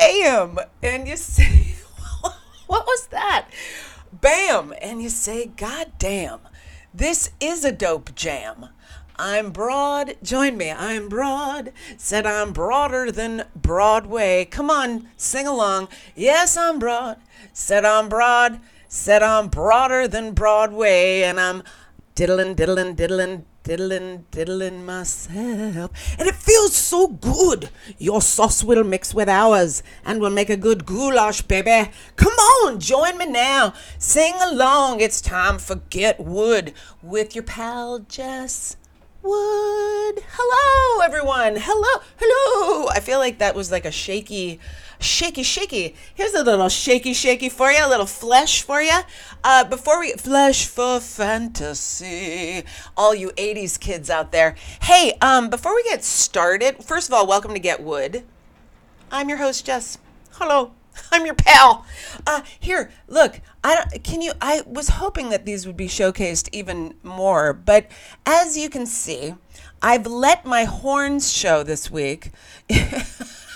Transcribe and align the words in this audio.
bam, 0.00 0.58
and 0.82 1.06
you 1.06 1.16
say, 1.16 1.74
what 2.66 2.86
was 2.86 3.06
that? 3.08 3.48
Bam, 4.12 4.72
and 4.80 5.02
you 5.02 5.10
say, 5.10 5.46
God 5.46 5.92
damn, 5.98 6.40
this 6.92 7.30
is 7.38 7.64
a 7.64 7.72
dope 7.72 8.14
jam. 8.14 8.68
I'm 9.18 9.50
broad, 9.50 10.16
join 10.22 10.56
me. 10.56 10.70
I'm 10.70 11.10
broad, 11.10 11.72
said 11.98 12.24
I'm 12.24 12.52
broader 12.52 13.12
than 13.12 13.44
Broadway. 13.54 14.46
Come 14.46 14.70
on, 14.70 15.08
sing 15.18 15.46
along. 15.46 15.88
Yes, 16.16 16.56
I'm 16.56 16.78
broad, 16.78 17.18
said 17.52 17.84
I'm 17.84 18.08
broad, 18.08 18.60
said 18.88 19.22
I'm 19.22 19.48
broader 19.48 20.08
than 20.08 20.32
Broadway, 20.32 21.22
and 21.22 21.38
I'm 21.38 21.62
diddling, 22.14 22.54
diddling, 22.54 22.94
diddling, 22.94 23.44
diddling, 23.62 24.24
diddling 24.30 24.84
myself. 24.84 25.90
And 26.18 26.28
it 26.28 26.34
feels 26.34 26.74
so 26.74 27.08
good. 27.08 27.70
Your 27.98 28.22
sauce 28.22 28.64
will 28.64 28.84
mix 28.84 29.14
with 29.14 29.28
ours 29.28 29.82
and 30.04 30.20
we'll 30.20 30.30
make 30.30 30.50
a 30.50 30.56
good 30.56 30.86
goulash, 30.86 31.42
baby. 31.42 31.90
Come 32.16 32.32
on, 32.32 32.80
join 32.80 33.18
me 33.18 33.26
now. 33.26 33.74
Sing 33.98 34.34
along. 34.40 35.00
It's 35.00 35.20
time 35.20 35.58
for 35.58 35.76
Get 35.90 36.20
Wood 36.20 36.72
with 37.02 37.34
your 37.34 37.44
pal 37.44 38.00
Jess. 38.00 38.76
Wood. 39.22 40.22
Hello, 40.32 41.04
everyone. 41.04 41.56
Hello, 41.60 42.02
hello. 42.18 42.88
I 42.88 43.00
feel 43.00 43.18
like 43.18 43.38
that 43.38 43.54
was 43.54 43.70
like 43.70 43.84
a 43.84 43.90
shaky, 43.90 44.58
shaky, 45.00 45.42
shaky. 45.42 45.94
Here's 46.14 46.34
a 46.34 46.44
little 46.44 46.68
shaky, 46.68 47.12
shaky 47.14 47.48
for 47.48 47.70
you, 47.70 47.84
a 47.84 47.88
little 47.88 48.06
flesh 48.06 48.62
for 48.62 48.80
you. 48.80 49.00
Uh, 49.42 49.64
before 49.64 49.98
we 49.98 50.12
flesh 50.12 50.66
for 50.66 51.00
fantasy, 51.00 52.62
all 52.96 53.14
you 53.14 53.30
'80s 53.30 53.78
kids 53.78 54.10
out 54.10 54.32
there. 54.32 54.54
Hey, 54.82 55.14
um, 55.20 55.50
before 55.50 55.74
we 55.74 55.82
get 55.84 56.04
started, 56.04 56.84
first 56.84 57.08
of 57.08 57.14
all, 57.14 57.26
welcome 57.26 57.54
to 57.54 57.60
Get 57.60 57.82
Wood. 57.82 58.24
I'm 59.10 59.28
your 59.28 59.38
host, 59.38 59.64
Jess. 59.64 59.98
Hello. 60.32 60.72
I'm 61.12 61.24
your 61.24 61.34
pal. 61.34 61.84
Uh, 62.26 62.42
here, 62.58 62.90
look. 63.08 63.40
I 63.62 63.74
don't, 63.74 64.04
can 64.04 64.22
you. 64.22 64.32
I 64.40 64.62
was 64.66 64.88
hoping 64.88 65.30
that 65.30 65.44
these 65.44 65.66
would 65.66 65.76
be 65.76 65.88
showcased 65.88 66.48
even 66.52 66.94
more, 67.02 67.52
but 67.52 67.86
as 68.24 68.56
you 68.56 68.70
can 68.70 68.86
see, 68.86 69.34
I've 69.82 70.06
let 70.06 70.44
my 70.44 70.64
horns 70.64 71.32
show 71.32 71.62
this 71.62 71.90
week. 71.90 72.30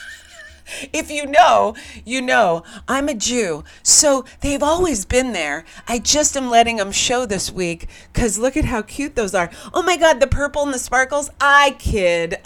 if 0.93 1.11
you 1.11 1.27
know, 1.27 1.75
you 2.05 2.21
know. 2.21 2.63
I'm 2.89 3.09
a 3.09 3.15
Jew, 3.15 3.65
so 3.83 4.25
they've 4.41 4.63
always 4.63 5.05
been 5.05 5.33
there. 5.33 5.65
I 5.89 5.99
just 5.99 6.37
am 6.37 6.51
letting 6.51 6.77
them 6.77 6.93
show 6.93 7.27
this 7.27 7.51
week 7.51 7.89
because 8.13 8.39
look 8.39 8.57
at 8.57 8.65
how 8.67 8.83
cute 8.83 9.17
those 9.17 9.35
are. 9.35 9.51
Oh 9.73 9.83
my 9.83 9.97
God, 9.97 10.21
the 10.21 10.27
purple 10.27 10.63
and 10.63 10.75
the 10.75 10.79
sparkles. 10.79 11.31
I 11.41 11.77
kid. 11.79 12.39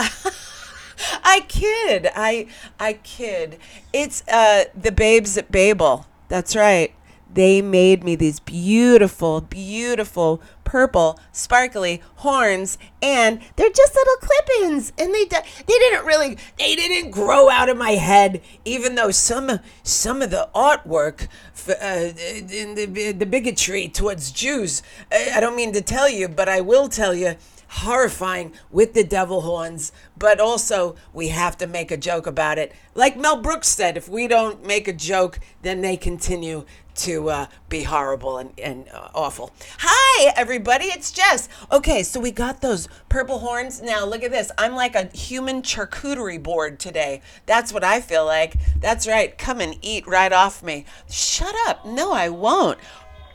I 1.24 1.40
kid. 1.48 2.08
I 2.14 2.46
I 2.78 2.94
kid. 2.94 3.58
It's 3.92 4.26
uh 4.28 4.64
the 4.74 4.92
babes 4.92 5.36
at 5.38 5.50
Babel. 5.50 6.06
That's 6.28 6.56
right. 6.56 6.94
They 7.32 7.60
made 7.60 8.04
me 8.04 8.16
these 8.16 8.40
beautiful, 8.40 9.42
beautiful 9.42 10.40
purple, 10.68 11.18
sparkly 11.32 12.02
horns, 12.16 12.76
and 13.00 13.40
they're 13.56 13.70
just 13.70 13.94
little 13.94 14.16
clip-ins. 14.16 14.92
And 14.98 15.14
they 15.14 15.24
they 15.24 15.78
didn't 15.78 16.04
really 16.04 16.36
they 16.58 16.76
didn't 16.76 17.10
grow 17.10 17.48
out 17.48 17.70
of 17.70 17.78
my 17.78 17.92
head, 17.92 18.42
even 18.66 18.94
though 18.94 19.10
some 19.10 19.60
some 19.82 20.20
of 20.20 20.30
the 20.30 20.48
artwork, 20.54 21.28
uh, 21.68 22.12
in 22.52 22.74
the 22.74 23.12
the 23.12 23.26
bigotry 23.26 23.88
towards 23.88 24.30
Jews. 24.30 24.82
I 25.10 25.40
don't 25.40 25.56
mean 25.56 25.72
to 25.72 25.80
tell 25.80 26.08
you, 26.08 26.28
but 26.28 26.50
I 26.50 26.60
will 26.60 26.88
tell 26.88 27.14
you 27.14 27.36
horrifying 27.68 28.52
with 28.70 28.94
the 28.94 29.04
devil 29.04 29.42
horns, 29.42 29.92
but 30.18 30.40
also 30.40 30.96
we 31.12 31.28
have 31.28 31.56
to 31.58 31.66
make 31.66 31.90
a 31.90 31.96
joke 31.96 32.26
about 32.26 32.58
it. 32.58 32.72
Like 32.94 33.16
Mel 33.16 33.40
Brooks 33.40 33.68
said, 33.68 33.96
if 33.96 34.08
we 34.08 34.26
don't 34.26 34.66
make 34.66 34.88
a 34.88 34.92
joke, 34.92 35.38
then 35.62 35.82
they 35.82 35.96
continue 35.96 36.64
to 36.98 37.30
uh, 37.30 37.46
be 37.68 37.84
horrible 37.84 38.38
and, 38.38 38.52
and 38.58 38.88
uh, 38.92 39.08
awful. 39.14 39.52
Hi, 39.78 40.32
everybody, 40.36 40.86
it's 40.86 41.12
Jess. 41.12 41.48
Okay, 41.70 42.02
so 42.02 42.20
we 42.20 42.30
got 42.30 42.60
those 42.60 42.88
purple 43.08 43.38
horns. 43.38 43.80
Now, 43.80 44.04
look 44.04 44.22
at 44.22 44.30
this. 44.30 44.50
I'm 44.58 44.74
like 44.74 44.94
a 44.94 45.04
human 45.16 45.62
charcuterie 45.62 46.42
board 46.42 46.78
today. 46.78 47.22
That's 47.46 47.72
what 47.72 47.84
I 47.84 48.00
feel 48.00 48.24
like. 48.24 48.56
That's 48.80 49.06
right. 49.06 49.36
Come 49.38 49.60
and 49.60 49.78
eat 49.80 50.06
right 50.06 50.32
off 50.32 50.62
me. 50.62 50.84
Shut 51.08 51.54
up. 51.66 51.86
No, 51.86 52.12
I 52.12 52.28
won't. 52.28 52.78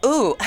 Ooh. 0.05 0.35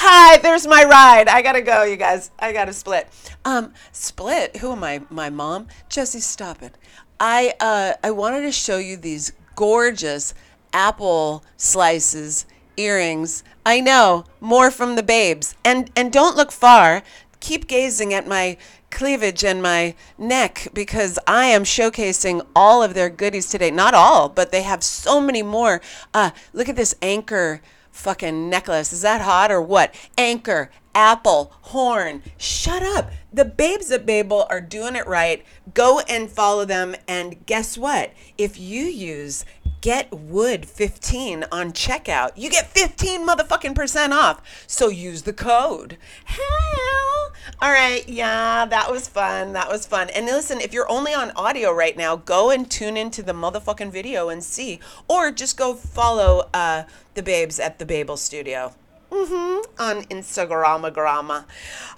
Hi, 0.00 0.38
there's 0.38 0.66
my 0.66 0.84
ride. 0.84 1.28
I 1.28 1.42
gotta 1.42 1.60
go, 1.60 1.82
you 1.82 1.96
guys. 1.96 2.30
I 2.38 2.52
gotta 2.52 2.72
split. 2.72 3.08
Um, 3.44 3.74
split. 3.92 4.56
Who 4.58 4.72
am 4.72 4.82
I? 4.82 5.02
My 5.10 5.28
mom? 5.28 5.68
Jesse, 5.88 6.20
stop 6.20 6.62
it. 6.62 6.74
I 7.20 7.54
uh 7.60 7.94
I 8.02 8.12
wanted 8.12 8.42
to 8.42 8.52
show 8.52 8.78
you 8.78 8.96
these 8.96 9.32
gorgeous 9.56 10.34
apple 10.72 11.44
slices, 11.56 12.46
earrings. 12.76 13.42
I 13.64 13.80
know, 13.80 14.24
more 14.40 14.70
from 14.70 14.96
the 14.96 15.02
babes. 15.02 15.54
And 15.64 15.90
and 15.96 16.12
don't 16.12 16.36
look 16.36 16.52
far. 16.52 17.02
Keep 17.40 17.68
gazing 17.68 18.12
at 18.12 18.26
my 18.26 18.56
cleavage 18.90 19.44
and 19.44 19.62
my 19.62 19.94
neck 20.16 20.68
because 20.72 21.18
I 21.26 21.46
am 21.46 21.64
showcasing 21.64 22.44
all 22.56 22.82
of 22.82 22.94
their 22.94 23.10
goodies 23.10 23.48
today. 23.48 23.70
Not 23.70 23.94
all, 23.94 24.28
but 24.28 24.50
they 24.50 24.62
have 24.62 24.82
so 24.82 25.20
many 25.20 25.42
more. 25.42 25.80
Uh, 26.14 26.30
look 26.52 26.68
at 26.68 26.76
this 26.76 26.94
anchor 27.02 27.60
fucking 27.92 28.48
necklace. 28.48 28.92
Is 28.92 29.02
that 29.02 29.20
hot 29.20 29.50
or 29.50 29.60
what? 29.60 29.94
Anchor, 30.16 30.70
apple, 30.94 31.52
horn. 31.62 32.22
Shut 32.36 32.82
up. 32.82 33.10
The 33.32 33.44
babes 33.44 33.90
at 33.90 34.06
Babel 34.06 34.46
are 34.48 34.60
doing 34.60 34.96
it 34.96 35.06
right. 35.06 35.44
Go 35.74 36.00
and 36.08 36.30
follow 36.30 36.64
them. 36.64 36.94
And 37.06 37.44
guess 37.46 37.76
what? 37.76 38.12
If 38.36 38.58
you 38.58 38.84
use 38.84 39.44
Get 39.80 40.12
Wood 40.12 40.66
15 40.66 41.44
on 41.52 41.72
checkout, 41.72 42.32
you 42.34 42.50
get 42.50 42.66
15 42.68 43.26
motherfucking 43.26 43.76
percent 43.76 44.12
off. 44.12 44.42
So 44.66 44.88
use 44.88 45.22
the 45.22 45.32
code. 45.32 45.96
Hell. 46.24 47.32
All 47.60 47.70
right. 47.70 48.08
Yeah, 48.08 48.66
that 48.66 48.90
was 48.90 49.08
fun. 49.08 49.52
That 49.52 49.68
was 49.68 49.86
fun. 49.86 50.10
And 50.10 50.26
listen, 50.26 50.60
if 50.60 50.72
you're 50.72 50.90
only 50.90 51.14
on 51.14 51.30
audio 51.32 51.72
right 51.72 51.96
now, 51.96 52.16
go 52.16 52.50
and 52.50 52.68
tune 52.68 52.96
into 52.96 53.22
the 53.22 53.32
motherfucking 53.32 53.92
video 53.92 54.28
and 54.28 54.42
see. 54.42 54.80
Or 55.06 55.30
just 55.30 55.56
go 55.56 55.74
follow 55.74 56.48
uh, 56.52 56.84
the 57.14 57.22
babes 57.22 57.60
at 57.60 57.78
the 57.78 57.86
Babel 57.86 58.16
Studio. 58.16 58.74
Mm-hmm. 59.12 59.80
On 59.80 60.02
Instagram. 60.04 61.44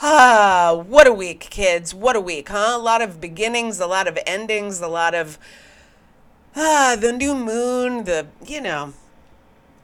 Ah, 0.01 0.85
what 0.87 1.07
a 1.07 1.13
week, 1.13 1.41
kids. 1.41 1.95
What 1.95 2.15
a 2.15 2.21
week, 2.21 2.51
huh? 2.51 2.77
A 2.77 2.79
lot 2.79 3.03
of 3.03 3.21
beginnings, 3.21 3.81
a 3.81 3.87
lot 3.87 4.07
of 4.07 4.19
endings, 4.27 4.81
a 4.81 4.87
lot 4.89 5.15
of 5.15 5.39
ah, 6.57 6.97
the 6.99 7.13
new 7.13 7.35
moon, 7.35 8.05
the, 8.05 8.27
you 8.45 8.61
know, 8.61 8.95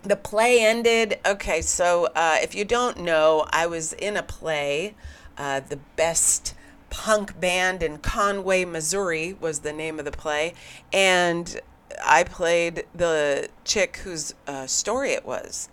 the 0.03 0.17
play 0.17 0.61
ended. 0.61 1.19
Okay, 1.27 1.61
so 1.63 2.09
uh, 2.15 2.37
if 2.41 2.55
you 2.55 2.65
don't 2.65 3.01
know, 3.01 3.47
I 3.51 3.67
was 3.67 3.93
in 3.93 4.17
a 4.17 4.23
play. 4.23 4.95
Uh, 5.37 5.61
the 5.61 5.79
best 5.97 6.55
punk 6.89 7.39
band 7.39 7.83
in 7.83 7.99
Conway, 7.99 8.65
Missouri 8.65 9.37
was 9.39 9.61
the 9.61 9.73
name 9.73 9.99
of 9.99 10.05
the 10.05 10.13
play. 10.13 10.55
And 10.93 11.61
I 12.05 12.25
played 12.25 12.85
the 12.95 13.49
chick 13.65 13.99
whose 13.99 14.35
uh, 14.47 14.67
story 14.67 15.13
it 15.13 15.27
was, 15.27 15.69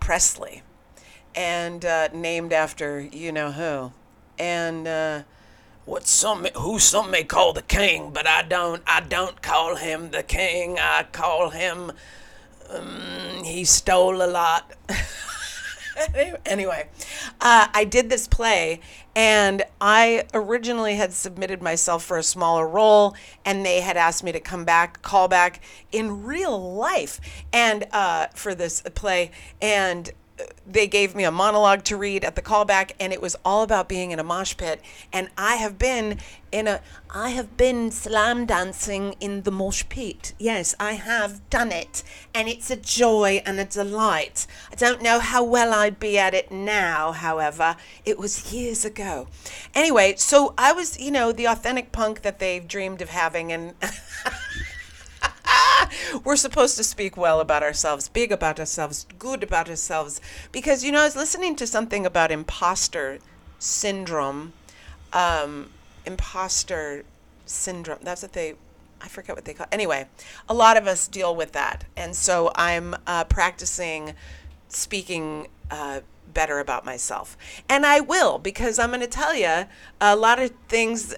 Presley 0.00 0.62
and 1.34 1.84
uh, 1.84 2.08
named 2.12 2.52
after 2.52 3.00
you 3.00 3.32
know 3.32 3.52
who, 3.52 3.92
and 4.38 4.86
uh, 4.86 5.22
what 5.84 6.06
some 6.06 6.46
who 6.56 6.78
some 6.78 7.10
may 7.10 7.24
call 7.24 7.52
the 7.52 7.62
king, 7.62 8.10
but 8.12 8.26
I 8.26 8.42
don't. 8.42 8.82
I 8.86 9.00
don't 9.00 9.42
call 9.42 9.76
him 9.76 10.10
the 10.10 10.22
king. 10.22 10.78
I 10.78 11.04
call 11.12 11.50
him. 11.50 11.92
Um, 12.70 13.44
he 13.44 13.64
stole 13.64 14.22
a 14.22 14.26
lot. 14.26 14.72
anyway, 16.46 16.88
uh, 17.40 17.68
I 17.72 17.84
did 17.84 18.08
this 18.08 18.26
play, 18.26 18.80
and 19.14 19.62
I 19.80 20.24
originally 20.32 20.96
had 20.96 21.12
submitted 21.12 21.62
myself 21.62 22.04
for 22.04 22.16
a 22.16 22.22
smaller 22.22 22.66
role, 22.66 23.14
and 23.44 23.64
they 23.64 23.80
had 23.80 23.96
asked 23.96 24.24
me 24.24 24.32
to 24.32 24.40
come 24.40 24.64
back, 24.64 25.02
call 25.02 25.28
back 25.28 25.60
in 25.92 26.24
real 26.24 26.74
life, 26.74 27.20
and 27.52 27.86
uh, 27.92 28.28
for 28.34 28.54
this 28.54 28.80
play, 28.94 29.30
and 29.60 30.12
they 30.66 30.86
gave 30.86 31.14
me 31.14 31.24
a 31.24 31.30
monologue 31.30 31.84
to 31.84 31.96
read 31.96 32.24
at 32.24 32.34
the 32.34 32.42
callback 32.42 32.92
and 32.98 33.12
it 33.12 33.22
was 33.22 33.36
all 33.44 33.62
about 33.62 33.88
being 33.88 34.10
in 34.10 34.18
a 34.18 34.24
mosh 34.24 34.56
pit. 34.56 34.80
And 35.12 35.28
i 35.38 35.56
have 35.56 35.78
been 35.78 36.18
in 36.50 36.66
a 36.66 36.80
i 37.10 37.30
have 37.30 37.56
been 37.56 37.90
slam 37.90 38.46
dancing 38.46 39.14
in 39.20 39.42
the 39.42 39.50
mosh 39.52 39.84
pit. 39.88 40.32
Yes 40.38 40.74
i 40.80 40.92
have 40.92 41.48
done 41.50 41.70
it. 41.70 42.02
And 42.34 42.48
it's 42.48 42.70
a 42.70 42.76
joy 42.76 43.42
and 43.46 43.60
a 43.60 43.64
delight. 43.64 44.46
I 44.72 44.74
don't 44.74 45.02
know 45.02 45.20
how 45.20 45.44
well 45.44 45.72
i'd 45.72 46.00
be 46.00 46.18
at 46.18 46.34
it 46.34 46.50
now 46.50 47.12
however. 47.12 47.76
It 48.04 48.18
was 48.18 48.52
years 48.52 48.84
ago. 48.84 49.28
Anyway 49.74 50.14
so 50.16 50.54
i 50.58 50.72
was 50.72 50.98
you 50.98 51.10
know 51.10 51.30
the 51.30 51.46
authentic 51.46 51.92
punk 51.92 52.22
that 52.22 52.38
they've 52.38 52.66
dreamed 52.66 53.00
of 53.00 53.10
having 53.10 53.52
and 53.52 53.74
we're 56.24 56.36
supposed 56.36 56.76
to 56.76 56.84
speak 56.84 57.16
well 57.16 57.40
about 57.40 57.62
ourselves, 57.62 58.08
big 58.08 58.32
about 58.32 58.58
ourselves, 58.58 59.06
good 59.18 59.42
about 59.42 59.68
ourselves. 59.68 60.20
Because, 60.52 60.84
you 60.84 60.92
know, 60.92 61.00
I 61.00 61.04
was 61.04 61.16
listening 61.16 61.56
to 61.56 61.66
something 61.66 62.06
about 62.06 62.30
imposter 62.30 63.18
syndrome. 63.58 64.52
Um, 65.12 65.70
imposter 66.06 67.04
syndrome. 67.46 67.98
That's 68.02 68.22
what 68.22 68.32
they, 68.32 68.54
I 69.00 69.08
forget 69.08 69.36
what 69.36 69.44
they 69.44 69.54
call. 69.54 69.66
it. 69.70 69.74
Anyway, 69.74 70.06
a 70.48 70.54
lot 70.54 70.76
of 70.76 70.86
us 70.86 71.08
deal 71.08 71.34
with 71.34 71.52
that, 71.52 71.84
and 71.96 72.14
so 72.14 72.52
I'm 72.54 72.94
uh, 73.06 73.24
practicing 73.24 74.14
speaking 74.68 75.48
uh, 75.70 76.00
better 76.32 76.58
about 76.58 76.84
myself, 76.84 77.36
and 77.68 77.86
I 77.86 78.00
will 78.00 78.38
because 78.38 78.78
I'm 78.78 78.90
going 78.90 79.00
to 79.00 79.06
tell 79.06 79.34
you 79.34 79.66
a 80.00 80.16
lot 80.16 80.38
of 80.38 80.52
things 80.68 81.14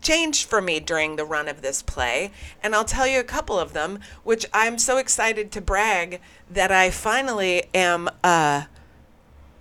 changed 0.00 0.48
for 0.48 0.60
me 0.60 0.80
during 0.80 1.16
the 1.16 1.24
run 1.24 1.48
of 1.48 1.62
this 1.62 1.82
play, 1.82 2.30
and 2.62 2.74
I'll 2.74 2.84
tell 2.84 3.06
you 3.06 3.20
a 3.20 3.24
couple 3.24 3.58
of 3.58 3.72
them, 3.72 4.00
which 4.24 4.46
I'm 4.52 4.78
so 4.78 4.96
excited 4.96 5.50
to 5.52 5.60
brag 5.60 6.20
that 6.50 6.72
I 6.72 6.90
finally 6.90 7.64
am. 7.74 8.08
Uh, 8.22 8.64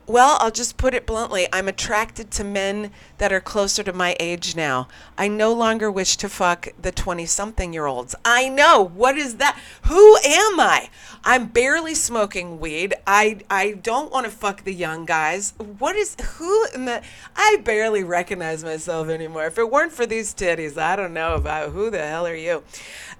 well, 0.09 0.37
I'll 0.41 0.49
just 0.49 0.75
put 0.75 0.95
it 0.95 1.05
bluntly. 1.05 1.47
I'm 1.53 1.67
attracted 1.67 2.31
to 2.31 2.43
men 2.43 2.89
that 3.19 3.31
are 3.31 3.39
closer 3.39 3.83
to 3.83 3.93
my 3.93 4.17
age 4.19 4.55
now. 4.55 4.87
I 5.19 5.27
no 5.27 5.53
longer 5.53 5.91
wish 5.91 6.17
to 6.17 6.27
fuck 6.27 6.67
the 6.81 6.91
20 6.91 7.27
something 7.27 7.73
year 7.73 7.85
olds. 7.85 8.15
I 8.25 8.49
know. 8.49 8.81
What 8.83 9.17
is 9.17 9.35
that? 9.35 9.59
Who 9.83 10.17
am 10.17 10.59
I? 10.59 10.89
I'm 11.23 11.47
barely 11.47 11.93
smoking 11.93 12.59
weed. 12.59 12.95
I 13.05 13.41
I 13.51 13.73
don't 13.73 14.11
want 14.11 14.25
to 14.25 14.31
fuck 14.31 14.63
the 14.63 14.73
young 14.73 15.05
guys. 15.05 15.53
What 15.77 15.95
is 15.95 16.15
who 16.37 16.65
in 16.73 16.85
the 16.85 17.03
I 17.35 17.57
barely 17.63 18.03
recognize 18.03 18.63
myself 18.63 19.09
anymore. 19.09 19.45
If 19.45 19.59
it 19.59 19.69
weren't 19.69 19.91
for 19.91 20.07
these 20.07 20.33
titties, 20.33 20.75
I 20.75 20.95
don't 20.95 21.13
know 21.13 21.35
about 21.35 21.71
who 21.71 21.91
the 21.91 21.99
hell 21.99 22.25
are 22.25 22.35
you. 22.35 22.63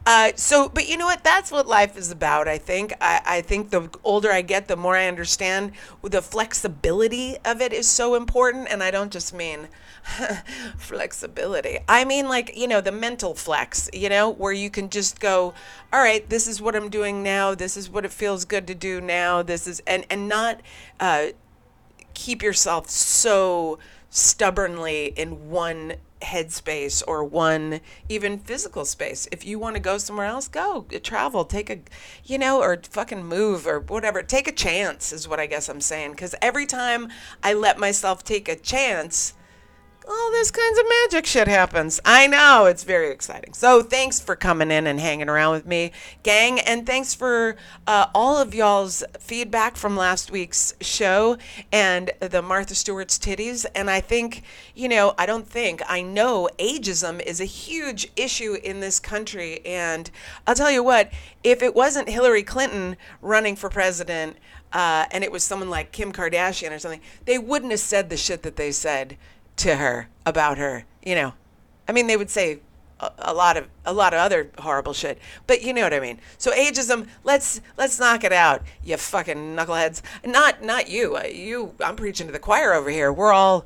Uh, 0.09 0.31
so, 0.35 0.67
but 0.67 0.89
you 0.89 0.97
know 0.97 1.05
what? 1.05 1.23
That's 1.23 1.51
what 1.51 1.67
life 1.67 1.95
is 1.95 2.09
about. 2.09 2.47
I 2.47 2.57
think. 2.57 2.93
I, 2.99 3.21
I 3.23 3.41
think 3.41 3.69
the 3.69 3.91
older 4.03 4.31
I 4.31 4.41
get, 4.41 4.67
the 4.67 4.75
more 4.75 4.97
I 4.97 5.05
understand 5.07 5.73
the 6.01 6.23
flexibility 6.23 7.37
of 7.45 7.61
it 7.61 7.73
is 7.73 7.87
so 7.87 8.15
important. 8.15 8.69
And 8.71 8.81
I 8.81 8.89
don't 8.89 9.11
just 9.11 9.35
mean 9.35 9.67
flexibility. 10.79 11.77
I 11.87 12.05
mean, 12.05 12.27
like, 12.27 12.57
you 12.57 12.67
know, 12.67 12.81
the 12.81 12.91
mental 12.91 13.35
flex, 13.35 13.87
you 13.93 14.09
know, 14.09 14.31
where 14.31 14.51
you 14.51 14.71
can 14.71 14.89
just 14.89 15.19
go, 15.19 15.53
all 15.93 16.01
right, 16.01 16.27
this 16.27 16.47
is 16.47 16.59
what 16.59 16.75
I'm 16.75 16.89
doing 16.89 17.21
now. 17.21 17.53
This 17.53 17.77
is 17.77 17.87
what 17.87 18.03
it 18.03 18.11
feels 18.11 18.45
good 18.45 18.65
to 18.65 18.73
do 18.73 18.99
now. 18.99 19.43
This 19.43 19.67
is, 19.67 19.79
and, 19.85 20.07
and 20.09 20.27
not 20.27 20.59
uh, 20.99 21.27
keep 22.15 22.41
yourself 22.41 22.89
so 22.89 23.77
stubbornly 24.09 25.13
in 25.15 25.51
one 25.51 25.97
headspace 26.21 27.01
or 27.07 27.23
one 27.23 27.79
even 28.07 28.39
physical 28.39 28.85
space. 28.85 29.27
If 29.31 29.45
you 29.45 29.59
want 29.59 29.75
to 29.75 29.81
go 29.81 29.97
somewhere 29.97 30.25
else, 30.25 30.47
go 30.47 30.85
travel, 31.03 31.45
take 31.45 31.69
a, 31.69 31.79
you 32.25 32.37
know, 32.37 32.61
or 32.61 32.81
fucking 32.89 33.25
move 33.25 33.65
or 33.65 33.79
whatever. 33.79 34.21
Take 34.21 34.47
a 34.47 34.51
chance 34.51 35.11
is 35.13 35.27
what 35.27 35.39
I 35.39 35.45
guess 35.45 35.69
I'm 35.69 35.81
saying. 35.81 36.11
Because 36.11 36.35
every 36.41 36.65
time 36.65 37.09
I 37.43 37.53
let 37.53 37.77
myself 37.77 38.23
take 38.23 38.49
a 38.49 38.55
chance, 38.55 39.33
all 40.09 40.31
this 40.31 40.49
kinds 40.49 40.79
of 40.79 40.85
magic 41.03 41.27
shit 41.27 41.47
happens. 41.47 41.99
I 42.03 42.25
know 42.25 42.65
it's 42.65 42.83
very 42.83 43.11
exciting. 43.11 43.53
So 43.53 43.83
thanks 43.83 44.19
for 44.19 44.35
coming 44.35 44.71
in 44.71 44.87
and 44.87 44.99
hanging 44.99 45.29
around 45.29 45.53
with 45.53 45.67
me, 45.67 45.91
gang, 46.23 46.59
and 46.59 46.85
thanks 46.85 47.13
for 47.13 47.57
uh, 47.85 48.07
all 48.15 48.37
of 48.37 48.55
y'all's 48.55 49.03
feedback 49.19 49.75
from 49.75 49.95
last 49.95 50.31
week's 50.31 50.73
show 50.81 51.37
and 51.71 52.09
the 52.21 52.41
Martha 52.41 52.73
Stewart's 52.73 53.19
titties. 53.19 53.67
And 53.75 53.87
I 53.87 54.01
think, 54.01 54.41
you 54.73 54.89
know, 54.89 55.13
I 55.19 55.27
don't 55.27 55.47
think 55.47 55.83
I 55.87 56.01
know 56.01 56.49
ageism 56.57 57.21
is 57.21 57.39
a 57.39 57.45
huge 57.45 58.11
issue 58.15 58.55
in 58.63 58.79
this 58.79 58.99
country. 58.99 59.63
And 59.63 60.09
I'll 60.47 60.55
tell 60.55 60.71
you 60.71 60.83
what, 60.83 61.11
if 61.43 61.61
it 61.61 61.75
wasn't 61.75 62.09
Hillary 62.09 62.43
Clinton 62.43 62.97
running 63.21 63.55
for 63.55 63.69
president. 63.69 64.37
Uh, 64.71 65.05
and 65.09 65.23
it 65.23 65.31
was 65.31 65.43
someone 65.43 65.71
like 65.71 65.91
Kim 65.91 66.13
Kardashian 66.13 66.71
or 66.71 66.77
something, 66.77 67.01
they 67.25 67.39
wouldn't 67.39 67.71
have 67.71 67.79
said 67.79 68.11
the 68.11 68.15
shit 68.15 68.43
that 68.43 68.55
they 68.55 68.71
said 68.71 69.17
to 69.59 69.75
her 69.75 70.09
about 70.25 70.57
her. 70.57 70.85
You 71.03 71.15
know, 71.15 71.33
I 71.87 71.91
mean, 71.91 72.07
they 72.07 72.17
would 72.17 72.29
say 72.29 72.59
a, 73.19 73.33
lot 73.33 73.57
of 73.57 73.67
a 73.85 73.93
lot 73.93 74.13
of 74.13 74.19
other 74.19 74.51
horrible 74.59 74.93
shit, 74.93 75.19
but 75.47 75.61
you 75.61 75.73
know 75.73 75.83
what 75.83 75.93
I 75.93 75.99
mean. 75.99 76.19
So 76.37 76.51
ageism, 76.51 77.07
let's 77.23 77.61
let's 77.77 77.99
knock 77.99 78.23
it 78.23 78.33
out, 78.33 78.63
you 78.83 78.97
fucking 78.97 79.55
knuckleheads. 79.55 80.01
Not 80.25 80.63
not 80.63 80.89
you. 80.89 81.15
Uh, 81.15 81.23
you, 81.23 81.75
I'm 81.83 81.95
preaching 81.95 82.27
to 82.27 82.33
the 82.33 82.39
choir 82.39 82.73
over 82.73 82.89
here. 82.89 83.11
We're 83.11 83.33
all 83.33 83.65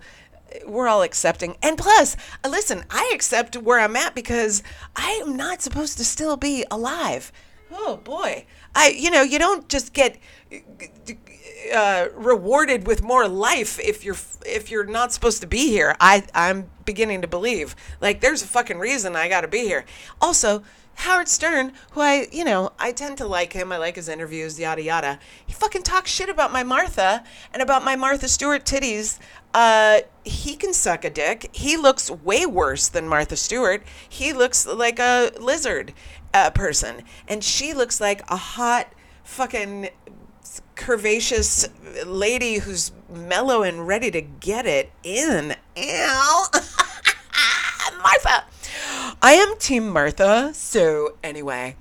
we're 0.65 0.87
all 0.87 1.01
accepting. 1.01 1.57
And 1.63 1.77
plus, 1.77 2.15
uh, 2.43 2.49
listen, 2.49 2.83
I 2.89 3.11
accept 3.13 3.57
where 3.57 3.79
I'm 3.79 3.95
at 3.95 4.13
because 4.13 4.61
I 4.95 5.11
am 5.25 5.35
not 5.35 5.61
supposed 5.61 5.97
to 5.97 6.05
still 6.05 6.37
be 6.37 6.63
alive. 6.69 7.31
Oh 7.71 7.97
boy. 7.97 8.45
I 8.75 8.89
you 8.89 9.09
know, 9.09 9.23
you 9.23 9.39
don't 9.39 9.67
just 9.67 9.93
get 9.93 10.17
uh, 11.71 12.07
rewarded 12.13 12.87
with 12.87 13.03
more 13.03 13.27
life 13.27 13.79
if 13.79 14.03
you're 14.03 14.17
if 14.45 14.69
you're 14.71 14.85
not 14.85 15.13
supposed 15.13 15.41
to 15.41 15.47
be 15.47 15.67
here. 15.67 15.95
I 15.99 16.23
I'm 16.33 16.69
beginning 16.85 17.21
to 17.21 17.27
believe 17.27 17.75
like 18.01 18.21
there's 18.21 18.41
a 18.41 18.47
fucking 18.47 18.79
reason 18.79 19.15
I 19.15 19.29
got 19.29 19.41
to 19.41 19.47
be 19.47 19.59
here. 19.59 19.85
Also, 20.21 20.63
Howard 20.95 21.27
Stern, 21.27 21.73
who 21.91 22.01
I 22.01 22.27
you 22.31 22.43
know 22.43 22.71
I 22.79 22.91
tend 22.91 23.17
to 23.19 23.25
like 23.25 23.53
him. 23.53 23.71
I 23.71 23.77
like 23.77 23.95
his 23.95 24.09
interviews, 24.09 24.59
yada 24.59 24.81
yada. 24.81 25.19
He 25.45 25.53
fucking 25.53 25.83
talks 25.83 26.11
shit 26.11 26.29
about 26.29 26.51
my 26.51 26.63
Martha 26.63 27.23
and 27.53 27.61
about 27.61 27.83
my 27.83 27.95
Martha 27.95 28.27
Stewart 28.27 28.65
titties. 28.65 29.19
Uh, 29.53 30.01
he 30.23 30.55
can 30.55 30.73
suck 30.73 31.05
a 31.05 31.09
dick. 31.09 31.49
He 31.53 31.77
looks 31.77 32.09
way 32.09 32.45
worse 32.45 32.87
than 32.87 33.07
Martha 33.07 33.35
Stewart. 33.35 33.83
He 34.07 34.33
looks 34.33 34.65
like 34.65 34.99
a 34.99 35.31
lizard 35.39 35.93
uh, 36.33 36.49
person, 36.49 37.03
and 37.27 37.43
she 37.43 37.73
looks 37.73 38.01
like 38.01 38.21
a 38.29 38.35
hot 38.35 38.91
fucking 39.23 39.89
curvaceous 40.75 41.69
lady 42.05 42.55
who's 42.55 42.91
mellow 43.09 43.63
and 43.63 43.87
ready 43.87 44.11
to 44.11 44.21
get 44.21 44.65
it 44.65 44.91
in. 45.03 45.55
Ow. 45.77 46.47
Martha. 48.01 48.45
I 49.21 49.33
am 49.33 49.57
Team 49.57 49.89
Martha. 49.89 50.53
So, 50.53 51.17
anyway, 51.23 51.75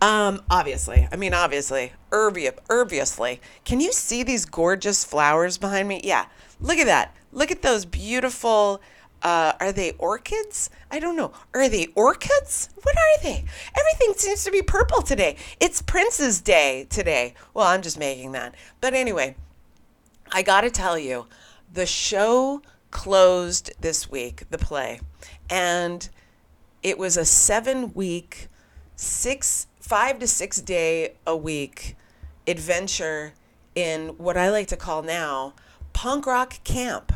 um, 0.00 0.42
obviously, 0.50 1.08
I 1.10 1.16
mean, 1.16 1.34
obviously, 1.34 1.92
obviously, 2.12 3.40
can 3.64 3.80
you 3.80 3.92
see 3.92 4.22
these 4.22 4.44
gorgeous 4.44 5.04
flowers 5.04 5.58
behind 5.58 5.88
me? 5.88 6.00
Yeah, 6.04 6.26
look 6.60 6.78
at 6.78 6.86
that. 6.86 7.14
Look 7.32 7.50
at 7.50 7.62
those 7.62 7.84
beautiful 7.84 8.80
uh, 9.22 9.52
are 9.60 9.72
they 9.72 9.92
orchids? 9.92 10.70
I 10.90 10.98
don't 10.98 11.16
know. 11.16 11.32
Are 11.54 11.68
they 11.68 11.88
orchids? 11.94 12.68
What 12.82 12.96
are 12.96 13.22
they? 13.22 13.44
Everything 13.78 14.14
seems 14.16 14.44
to 14.44 14.50
be 14.50 14.62
purple 14.62 15.02
today. 15.02 15.36
It's 15.60 15.82
Prince's 15.82 16.40
Day 16.40 16.86
today. 16.90 17.34
Well, 17.54 17.66
I'm 17.66 17.82
just 17.82 17.98
making 17.98 18.32
that. 18.32 18.54
But 18.80 18.94
anyway, 18.94 19.36
I 20.30 20.42
got 20.42 20.62
to 20.62 20.70
tell 20.70 20.98
you, 20.98 21.26
the 21.72 21.86
show 21.86 22.62
closed 22.90 23.72
this 23.80 24.10
week, 24.10 24.44
the 24.50 24.58
play, 24.58 25.00
and 25.50 26.08
it 26.82 26.98
was 26.98 27.16
a 27.16 27.24
seven 27.24 27.92
week, 27.94 28.48
six, 28.94 29.66
five 29.80 30.18
to 30.20 30.26
six 30.26 30.60
day 30.60 31.14
a 31.26 31.36
week 31.36 31.96
adventure 32.46 33.34
in 33.74 34.08
what 34.18 34.36
I 34.36 34.50
like 34.50 34.68
to 34.68 34.76
call 34.76 35.02
now 35.02 35.54
punk 35.92 36.26
rock 36.26 36.62
camp. 36.64 37.12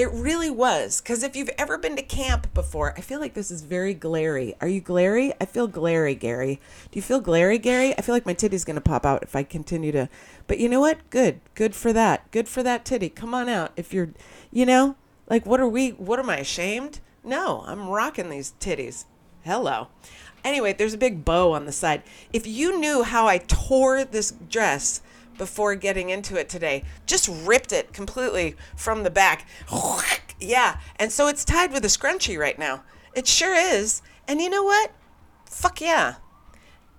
It 0.00 0.10
really 0.12 0.48
was. 0.48 1.02
Because 1.02 1.22
if 1.22 1.36
you've 1.36 1.50
ever 1.58 1.76
been 1.76 1.94
to 1.96 2.02
camp 2.02 2.54
before, 2.54 2.94
I 2.96 3.02
feel 3.02 3.20
like 3.20 3.34
this 3.34 3.50
is 3.50 3.60
very 3.60 3.92
glary. 3.92 4.54
Are 4.58 4.66
you 4.66 4.80
glary? 4.80 5.34
I 5.38 5.44
feel 5.44 5.66
glary, 5.66 6.14
Gary. 6.14 6.58
Do 6.90 6.98
you 6.98 7.02
feel 7.02 7.20
glary, 7.20 7.58
Gary? 7.58 7.92
I 7.98 8.00
feel 8.00 8.14
like 8.14 8.24
my 8.24 8.32
titty's 8.32 8.64
going 8.64 8.76
to 8.76 8.80
pop 8.80 9.04
out 9.04 9.22
if 9.22 9.36
I 9.36 9.42
continue 9.42 9.92
to. 9.92 10.08
But 10.46 10.58
you 10.58 10.70
know 10.70 10.80
what? 10.80 11.10
Good. 11.10 11.40
Good 11.54 11.74
for 11.74 11.92
that. 11.92 12.30
Good 12.30 12.48
for 12.48 12.62
that 12.62 12.86
titty. 12.86 13.10
Come 13.10 13.34
on 13.34 13.50
out. 13.50 13.72
If 13.76 13.92
you're, 13.92 14.08
you 14.50 14.64
know, 14.64 14.96
like, 15.28 15.44
what 15.44 15.60
are 15.60 15.68
we, 15.68 15.90
what 15.90 16.18
am 16.18 16.30
I 16.30 16.38
ashamed? 16.38 17.00
No, 17.22 17.62
I'm 17.66 17.90
rocking 17.90 18.30
these 18.30 18.54
titties. 18.58 19.04
Hello. 19.44 19.88
Anyway, 20.42 20.72
there's 20.72 20.94
a 20.94 20.98
big 20.98 21.26
bow 21.26 21.52
on 21.52 21.66
the 21.66 21.72
side. 21.72 22.02
If 22.32 22.46
you 22.46 22.80
knew 22.80 23.02
how 23.02 23.26
I 23.26 23.36
tore 23.36 24.04
this 24.04 24.30
dress 24.48 25.02
before 25.40 25.74
getting 25.74 26.10
into 26.10 26.36
it 26.36 26.50
today. 26.50 26.84
Just 27.06 27.26
ripped 27.46 27.72
it 27.72 27.94
completely 27.94 28.56
from 28.76 29.02
the 29.02 29.10
back. 29.10 29.48
Yeah. 30.42 30.78
And 30.96 31.12
so 31.12 31.28
it's 31.28 31.44
tied 31.44 31.70
with 31.70 31.84
a 31.84 31.88
scrunchie 31.88 32.38
right 32.38 32.58
now. 32.58 32.82
It 33.14 33.26
sure 33.26 33.54
is. 33.54 34.00
And 34.26 34.40
you 34.40 34.48
know 34.48 34.64
what? 34.64 34.90
Fuck 35.44 35.82
yeah. 35.82 36.14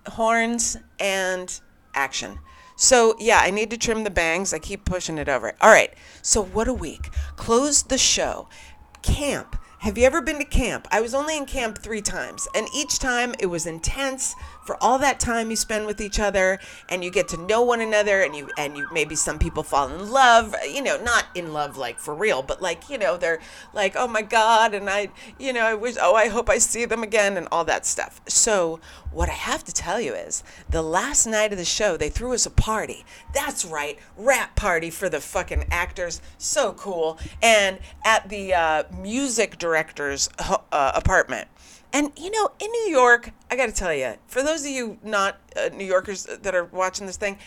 Horns 0.06 0.78
and 1.00 1.60
action. 1.96 2.38
So, 2.76 3.16
yeah, 3.20 3.40
I 3.42 3.50
need 3.50 3.72
to 3.72 3.80
trim 3.80 4.04
the 4.04 4.12
bangs. 4.12 4.54
I 4.54 4.60
keep 4.60 4.86
pushing 4.86 5.18
it 5.18 5.28
over. 5.28 5.54
All 5.60 5.72
right. 5.72 5.92
So, 6.22 6.44
what 6.44 6.68
a 6.68 6.74
week. 6.74 7.10
Closed 7.36 7.90
the 7.90 7.98
show. 7.98 8.48
Camp 9.02 9.56
have 9.82 9.98
you 9.98 10.06
ever 10.06 10.22
been 10.22 10.38
to 10.38 10.46
camp? 10.46 10.88
I 10.92 11.02
was 11.02 11.16
only 11.16 11.36
in 11.36 11.48
camp 11.48 11.80
three 11.80 12.04
times, 12.04 12.48
and 12.54 12.68
each 12.72 13.00
time 13.00 13.34
it 13.40 13.48
was 13.48 13.66
intense 13.66 14.36
for 14.64 14.82
all 14.82 14.98
that 15.00 15.20
time 15.20 15.50
you 15.50 15.56
spend 15.56 15.86
with 15.86 16.02
each 16.02 16.20
other, 16.20 16.60
and 16.90 17.04
you 17.04 17.12
get 17.12 17.28
to 17.30 17.38
know 17.38 17.62
one 17.62 17.82
another, 17.82 18.22
and 18.22 18.36
you 18.36 18.50
and 18.58 18.78
you 18.78 18.88
maybe 18.92 19.16
some 19.16 19.40
people 19.40 19.64
fall 19.64 19.88
in 19.88 20.10
love, 20.10 20.56
you 20.70 20.82
know, 20.82 21.02
not 21.02 21.26
in 21.36 21.54
love 21.54 21.78
like 21.78 22.00
for 22.00 22.14
real, 22.14 22.42
but 22.42 22.62
like 22.62 22.90
you 22.90 22.98
know 22.98 23.18
they're 23.18 23.40
like 23.74 23.96
oh 23.96 24.08
my 24.08 24.22
god, 24.22 24.74
and 24.74 24.90
I 24.90 25.10
you 25.40 25.54
know 25.54 25.66
I 25.66 25.74
wish 25.74 25.96
oh 26.02 26.16
I 26.16 26.28
hope 26.28 26.50
I 26.50 26.58
see 26.58 26.86
them 26.86 27.04
again 27.04 27.38
and 27.38 27.48
all 27.52 27.66
that 27.66 27.86
stuff. 27.86 28.22
So 28.28 28.80
what 29.12 29.30
I 29.30 29.34
have 29.34 29.64
to 29.66 29.74
tell 29.74 30.00
you 30.00 30.14
is 30.14 30.44
the 30.70 30.82
last 30.82 31.26
night 31.26 31.52
of 31.52 31.58
the 31.58 31.66
show 31.66 31.98
they 31.98 32.10
threw 32.10 32.34
us 32.34 32.46
a 32.46 32.52
party. 32.52 33.06
That's 33.34 33.66
right, 33.66 33.98
wrap 34.18 34.56
party 34.56 34.90
for 34.90 35.10
the 35.10 35.20
fucking 35.20 35.66
actors, 35.72 36.22
so 36.38 36.74
cool, 36.74 37.20
and 37.42 37.80
at 38.06 38.30
the 38.30 38.54
uh, 38.54 38.84
music 38.98 39.58
director's 39.58 40.30
uh, 40.40 40.92
apartment. 40.96 41.48
And 41.94 42.12
you 42.18 42.32
know, 42.32 42.52
in 42.60 42.72
New 42.72 42.90
York, 42.90 43.32
I 43.50 43.56
got 43.56 43.68
to 43.68 43.74
tell 43.74 43.94
you, 43.94 44.16
for 44.28 44.42
those 44.42 44.64
of 44.64 44.72
you 44.72 44.98
not 45.04 45.40
uh, 45.56 45.70
New 45.74 45.86
Yorkers 45.86 46.24
that 46.26 46.56
are 46.56 46.66
watching 46.66 47.08
this 47.08 47.18
thing, 47.18 47.38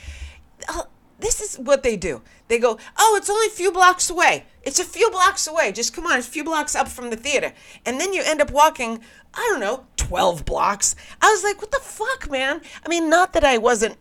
uh, 0.69 0.83
this 1.21 1.41
is 1.41 1.57
what 1.57 1.83
they 1.83 1.97
do. 1.97 2.21
They 2.49 2.59
go, 2.59 2.79
"Oh, 2.99 3.15
it's 3.17 3.31
only 3.31 3.47
a 3.47 3.51
few 3.51 3.73
blocks 3.73 4.11
away. 4.11 4.45
It's 4.63 4.79
a 4.79 4.85
few 4.85 5.11
blocks 5.11 5.47
away. 5.47 5.73
Just 5.73 5.95
come 5.95 6.07
on, 6.07 6.19
it's 6.19 6.29
a 6.29 6.31
few 6.31 6.45
blocks 6.45 6.75
up 6.75 6.89
from 6.89 7.11
the 7.11 7.17
theater." 7.17 7.53
And 7.87 8.01
then 8.01 8.13
you 8.13 8.23
end 8.25 8.41
up 8.41 8.51
walking, 8.51 9.01
I 9.33 9.49
don't 9.51 9.61
know, 9.61 9.87
12 9.97 10.45
blocks. 10.45 10.95
I 11.23 11.31
was 11.31 11.43
like, 11.43 11.61
"What 11.61 11.71
the 11.71 11.81
fuck, 11.81 12.31
man?" 12.31 12.61
I 12.85 12.89
mean, 12.89 13.09
not 13.09 13.33
that 13.33 13.45
I 13.45 13.59
wasn't 13.59 13.97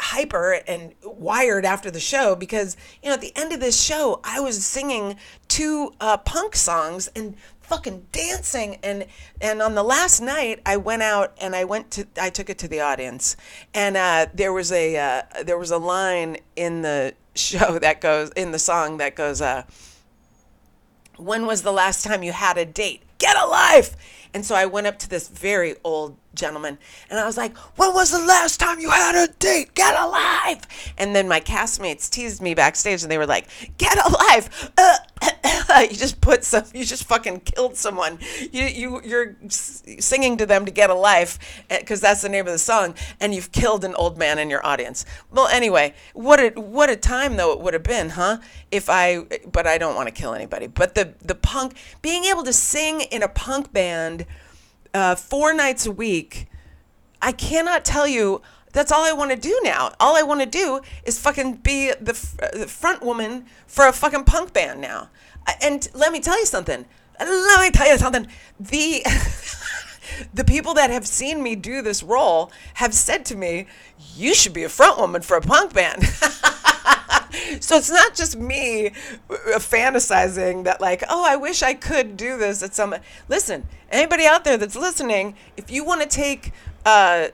hyper 0.00 0.60
and 0.66 0.94
wired 1.04 1.64
after 1.64 1.90
the 1.90 2.00
show 2.00 2.34
because 2.34 2.76
you 3.02 3.08
know 3.08 3.14
at 3.14 3.20
the 3.20 3.36
end 3.36 3.52
of 3.52 3.60
this 3.60 3.80
show 3.80 4.18
I 4.24 4.40
was 4.40 4.64
singing 4.64 5.16
two 5.46 5.92
uh, 6.00 6.16
punk 6.16 6.56
songs 6.56 7.08
and 7.14 7.36
fucking 7.70 8.08
dancing. 8.10 8.76
And 8.82 9.06
and 9.40 9.62
on 9.62 9.76
the 9.76 9.84
last 9.84 10.20
night 10.20 10.60
I 10.66 10.76
went 10.76 11.02
out 11.02 11.32
and 11.40 11.54
I 11.54 11.64
went 11.64 11.92
to 11.92 12.06
I 12.20 12.28
took 12.28 12.50
it 12.50 12.58
to 12.58 12.68
the 12.68 12.80
audience. 12.80 13.36
And 13.72 13.96
uh, 13.96 14.26
there 14.34 14.52
was 14.52 14.72
a 14.72 14.96
uh, 14.96 15.22
there 15.44 15.56
was 15.56 15.70
a 15.70 15.78
line 15.78 16.38
in 16.56 16.82
the 16.82 17.14
show 17.34 17.78
that 17.78 18.00
goes 18.00 18.30
in 18.30 18.50
the 18.50 18.58
song 18.58 18.98
that 18.98 19.14
goes 19.14 19.40
uh, 19.40 19.62
when 21.16 21.46
was 21.46 21.62
the 21.62 21.72
last 21.72 22.04
time 22.04 22.22
you 22.24 22.32
had 22.32 22.58
a 22.58 22.64
date? 22.64 23.02
Get 23.18 23.36
a 23.36 23.46
life 23.46 23.94
and 24.34 24.44
so 24.44 24.54
I 24.54 24.66
went 24.66 24.86
up 24.86 24.98
to 25.00 25.08
this 25.08 25.28
very 25.28 25.76
old 25.84 26.16
gentleman 26.34 26.78
and 27.08 27.18
I 27.18 27.26
was 27.26 27.36
like, 27.36 27.56
When 27.76 27.92
was 27.92 28.10
the 28.10 28.18
last 28.18 28.60
time 28.60 28.78
you 28.78 28.90
had 28.90 29.14
a 29.14 29.32
date? 29.34 29.74
Get 29.74 29.98
alive! 29.98 30.60
And 30.98 31.14
then 31.14 31.28
my 31.28 31.40
castmates 31.40 32.08
teased 32.08 32.40
me 32.40 32.54
backstage 32.54 33.02
and 33.02 33.10
they 33.10 33.18
were 33.18 33.26
like, 33.26 33.48
Get 33.78 33.98
alive! 34.04 34.72
Uh, 34.76 34.96
you 35.82 35.96
just 35.96 36.20
put 36.20 36.44
some, 36.44 36.64
you 36.74 36.84
just 36.84 37.04
fucking 37.04 37.40
killed 37.40 37.76
someone. 37.76 38.18
You, 38.52 38.64
you, 38.64 39.02
you're 39.02 39.36
singing 39.48 40.36
to 40.38 40.46
them 40.46 40.64
to 40.64 40.70
get 40.70 40.90
a 40.90 40.94
life 40.94 41.64
because 41.68 42.00
that's 42.00 42.22
the 42.22 42.28
name 42.28 42.46
of 42.46 42.52
the 42.52 42.58
song 42.58 42.94
and 43.20 43.34
you've 43.34 43.52
killed 43.52 43.84
an 43.84 43.94
old 43.94 44.18
man 44.18 44.38
in 44.38 44.50
your 44.50 44.64
audience. 44.64 45.04
Well, 45.30 45.48
anyway, 45.48 45.94
what 46.14 46.40
a, 46.40 46.60
what 46.60 46.90
a 46.90 46.96
time 46.96 47.36
though 47.36 47.52
it 47.52 47.60
would 47.60 47.74
have 47.74 47.82
been, 47.82 48.10
huh? 48.10 48.38
If 48.70 48.88
I, 48.88 49.24
but 49.50 49.66
I 49.66 49.78
don't 49.78 49.96
want 49.96 50.08
to 50.08 50.14
kill 50.14 50.34
anybody. 50.34 50.68
But 50.68 50.94
the, 50.94 51.14
the 51.20 51.34
punk, 51.34 51.76
being 52.02 52.24
able 52.24 52.44
to 52.44 52.52
sing 52.52 53.00
in 53.00 53.22
a 53.22 53.28
punk 53.28 53.72
band 53.72 54.19
uh, 54.94 55.14
four 55.14 55.54
nights 55.54 55.86
a 55.86 55.92
week. 55.92 56.46
I 57.22 57.32
cannot 57.32 57.84
tell 57.84 58.06
you. 58.06 58.42
That's 58.72 58.92
all 58.92 59.04
I 59.04 59.12
want 59.12 59.32
to 59.32 59.36
do 59.36 59.58
now. 59.64 59.92
All 59.98 60.16
I 60.16 60.22
want 60.22 60.40
to 60.42 60.46
do 60.46 60.80
is 61.04 61.18
fucking 61.18 61.54
be 61.54 61.92
the, 62.00 62.12
f- 62.12 62.36
the 62.52 62.68
front 62.68 63.02
woman 63.02 63.46
for 63.66 63.88
a 63.88 63.92
fucking 63.92 64.22
punk 64.22 64.52
band 64.52 64.80
now. 64.80 65.10
And 65.60 65.88
let 65.92 66.12
me 66.12 66.20
tell 66.20 66.38
you 66.38 66.46
something. 66.46 66.86
Let 67.18 67.60
me 67.60 67.70
tell 67.70 67.90
you 67.90 67.98
something. 67.98 68.28
The 68.60 69.02
the 70.34 70.44
people 70.44 70.74
that 70.74 70.90
have 70.90 71.06
seen 71.06 71.42
me 71.42 71.56
do 71.56 71.82
this 71.82 72.02
role 72.02 72.52
have 72.74 72.94
said 72.94 73.24
to 73.26 73.36
me, 73.36 73.66
"You 74.16 74.34
should 74.34 74.52
be 74.52 74.62
a 74.64 74.68
front 74.68 74.98
woman 74.98 75.22
for 75.22 75.36
a 75.36 75.40
punk 75.40 75.74
band." 75.74 76.02
so 77.58 77.76
it's 77.76 77.90
not 77.90 78.14
just 78.14 78.36
me 78.36 78.88
uh, 78.88 79.58
fantasizing 79.58 80.64
that 80.64 80.80
like 80.80 81.02
oh 81.08 81.24
i 81.26 81.36
wish 81.36 81.62
i 81.62 81.74
could 81.74 82.16
do 82.16 82.36
this 82.38 82.62
at 82.62 82.74
some 82.74 82.94
listen 83.28 83.66
anybody 83.90 84.26
out 84.26 84.44
there 84.44 84.56
that's 84.56 84.76
listening 84.76 85.34
if 85.56 85.70
you 85.70 85.84
want 85.84 86.00
to 86.00 86.06
take 86.06 86.52
uh 86.86 87.28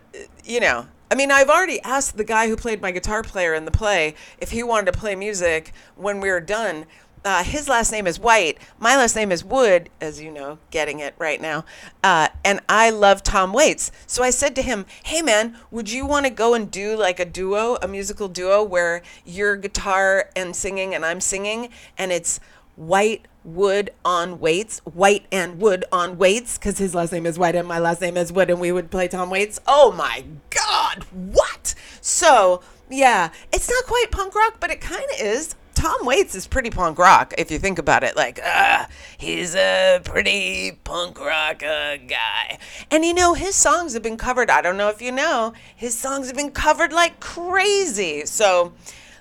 you 0.45 0.61
know 0.61 0.87
I 1.09 1.15
mean, 1.15 1.31
I've 1.31 1.49
already 1.49 1.81
asked 1.83 2.17
the 2.17 2.25
guy 2.25 2.49
who 2.49 2.57
played 2.57 2.83
my 2.83 2.91
guitar 2.91 3.23
player 3.23 3.55
in 3.55 3.65
the 3.65 3.71
play 3.71 4.15
if 4.39 4.51
he 4.51 4.65
wanted 4.65 4.93
to 4.93 4.99
play 4.99 5.15
music 5.15 5.73
when 5.95 6.21
we 6.21 6.31
were 6.31 6.41
done. 6.41 6.87
Uh, 7.27 7.43
his 7.43 7.69
last 7.69 7.91
name 7.91 8.07
is 8.07 8.21
White. 8.21 8.57
My 8.79 8.97
last 8.97 9.17
name 9.17 9.33
is 9.33 9.43
Wood, 9.43 9.91
as 10.01 10.21
you 10.21 10.31
know, 10.31 10.59
getting 10.71 11.01
it 11.01 11.13
right 11.19 11.41
now. 11.41 11.65
Uh, 12.05 12.29
and 12.45 12.61
I 12.69 12.91
love 12.91 13.25
Tom 13.25 13.53
Waits. 13.53 13.91
So 14.07 14.23
I 14.23 14.31
said 14.31 14.55
to 14.55 14.63
him, 14.63 14.87
Hey 15.03 15.23
man, 15.23 15.59
would 15.73 15.91
you 15.91 16.07
want 16.07 16.27
to 16.27 16.31
go 16.31 16.55
and 16.55 16.71
do 16.71 16.97
like 16.97 17.19
a 17.19 17.25
duo, 17.25 17.79
a 17.83 17.89
musical 17.89 18.29
duo 18.29 18.63
where 18.63 19.03
you're 19.25 19.57
guitar 19.57 20.31
and 20.37 20.55
singing 20.55 20.95
and 20.95 21.05
I'm 21.05 21.21
singing? 21.21 21.71
And 21.99 22.13
it's 22.13 22.39
White 22.77 23.27
Wood 23.43 23.91
on 24.05 24.39
Waits, 24.39 24.79
White 24.85 25.27
and 25.33 25.61
Wood 25.61 25.85
on 25.91 26.19
Waits, 26.19 26.59
because 26.59 26.79
his 26.79 26.95
last 26.95 27.11
name 27.11 27.27
is 27.27 27.41
White 27.41 27.57
and 27.57 27.67
my 27.67 27.81
last 27.81 28.01
name 28.01 28.17
is 28.17 28.33
Wood, 28.33 28.51
and 28.51 28.61
we 28.61 28.71
would 28.71 28.89
play 28.89 29.09
Tom 29.09 29.31
Waits. 29.31 29.59
Oh 29.67 29.91
my 29.91 30.25
God, 30.51 31.05
what? 31.11 31.75
So, 32.01 32.63
yeah, 32.89 33.31
it's 33.53 33.69
not 33.69 33.85
quite 33.87 34.13
punk 34.13 34.37
rock, 34.37 34.59
but 34.61 34.71
it 34.71 34.81
kind 34.81 35.05
of 35.13 35.21
is. 35.21 35.57
Tom 35.87 36.05
Waits 36.05 36.35
is 36.35 36.49
pretty 36.49 36.69
punk 36.69 36.99
rock 36.99 37.33
if 37.39 37.49
you 37.49 37.61
think 37.61 37.79
about 37.79 38.03
it. 38.03 38.17
Like, 38.17 38.41
uh, 38.45 38.87
he's 39.19 39.55
a 39.55 40.01
pretty 40.03 40.73
punk 40.83 41.21
rock 41.21 41.63
uh, 41.63 41.97
guy. 41.99 42.59
And 42.91 43.05
you 43.05 43.15
know, 43.15 43.35
his 43.35 43.55
songs 43.55 43.95
have 43.95 44.03
been 44.03 44.17
covered. 44.17 44.51
I 44.51 44.63
don't 44.63 44.77
know 44.77 44.89
if 44.89 45.01
you 45.01 45.13
know, 45.13 45.53
his 45.77 45.97
songs 45.97 46.27
have 46.27 46.35
been 46.35 46.51
covered 46.51 46.93
like 46.93 47.21
crazy. 47.21 48.27
So 48.27 48.73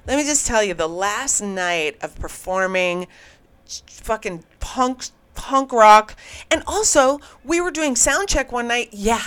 let 0.07 0.17
me 0.17 0.23
just 0.23 0.47
tell 0.47 0.63
you 0.63 0.73
the 0.73 0.89
last 0.89 1.39
night 1.39 1.97
of 2.01 2.15
performing 2.19 3.05
fucking 3.87 4.43
punk 4.59 5.09
punk 5.45 5.71
rock. 5.71 6.15
And 6.49 6.63
also, 6.65 7.19
we 7.43 7.61
were 7.61 7.69
doing 7.69 7.95
sound 7.95 8.27
check 8.27 8.51
one 8.51 8.67
night. 8.67 8.89
Yeah. 8.91 9.21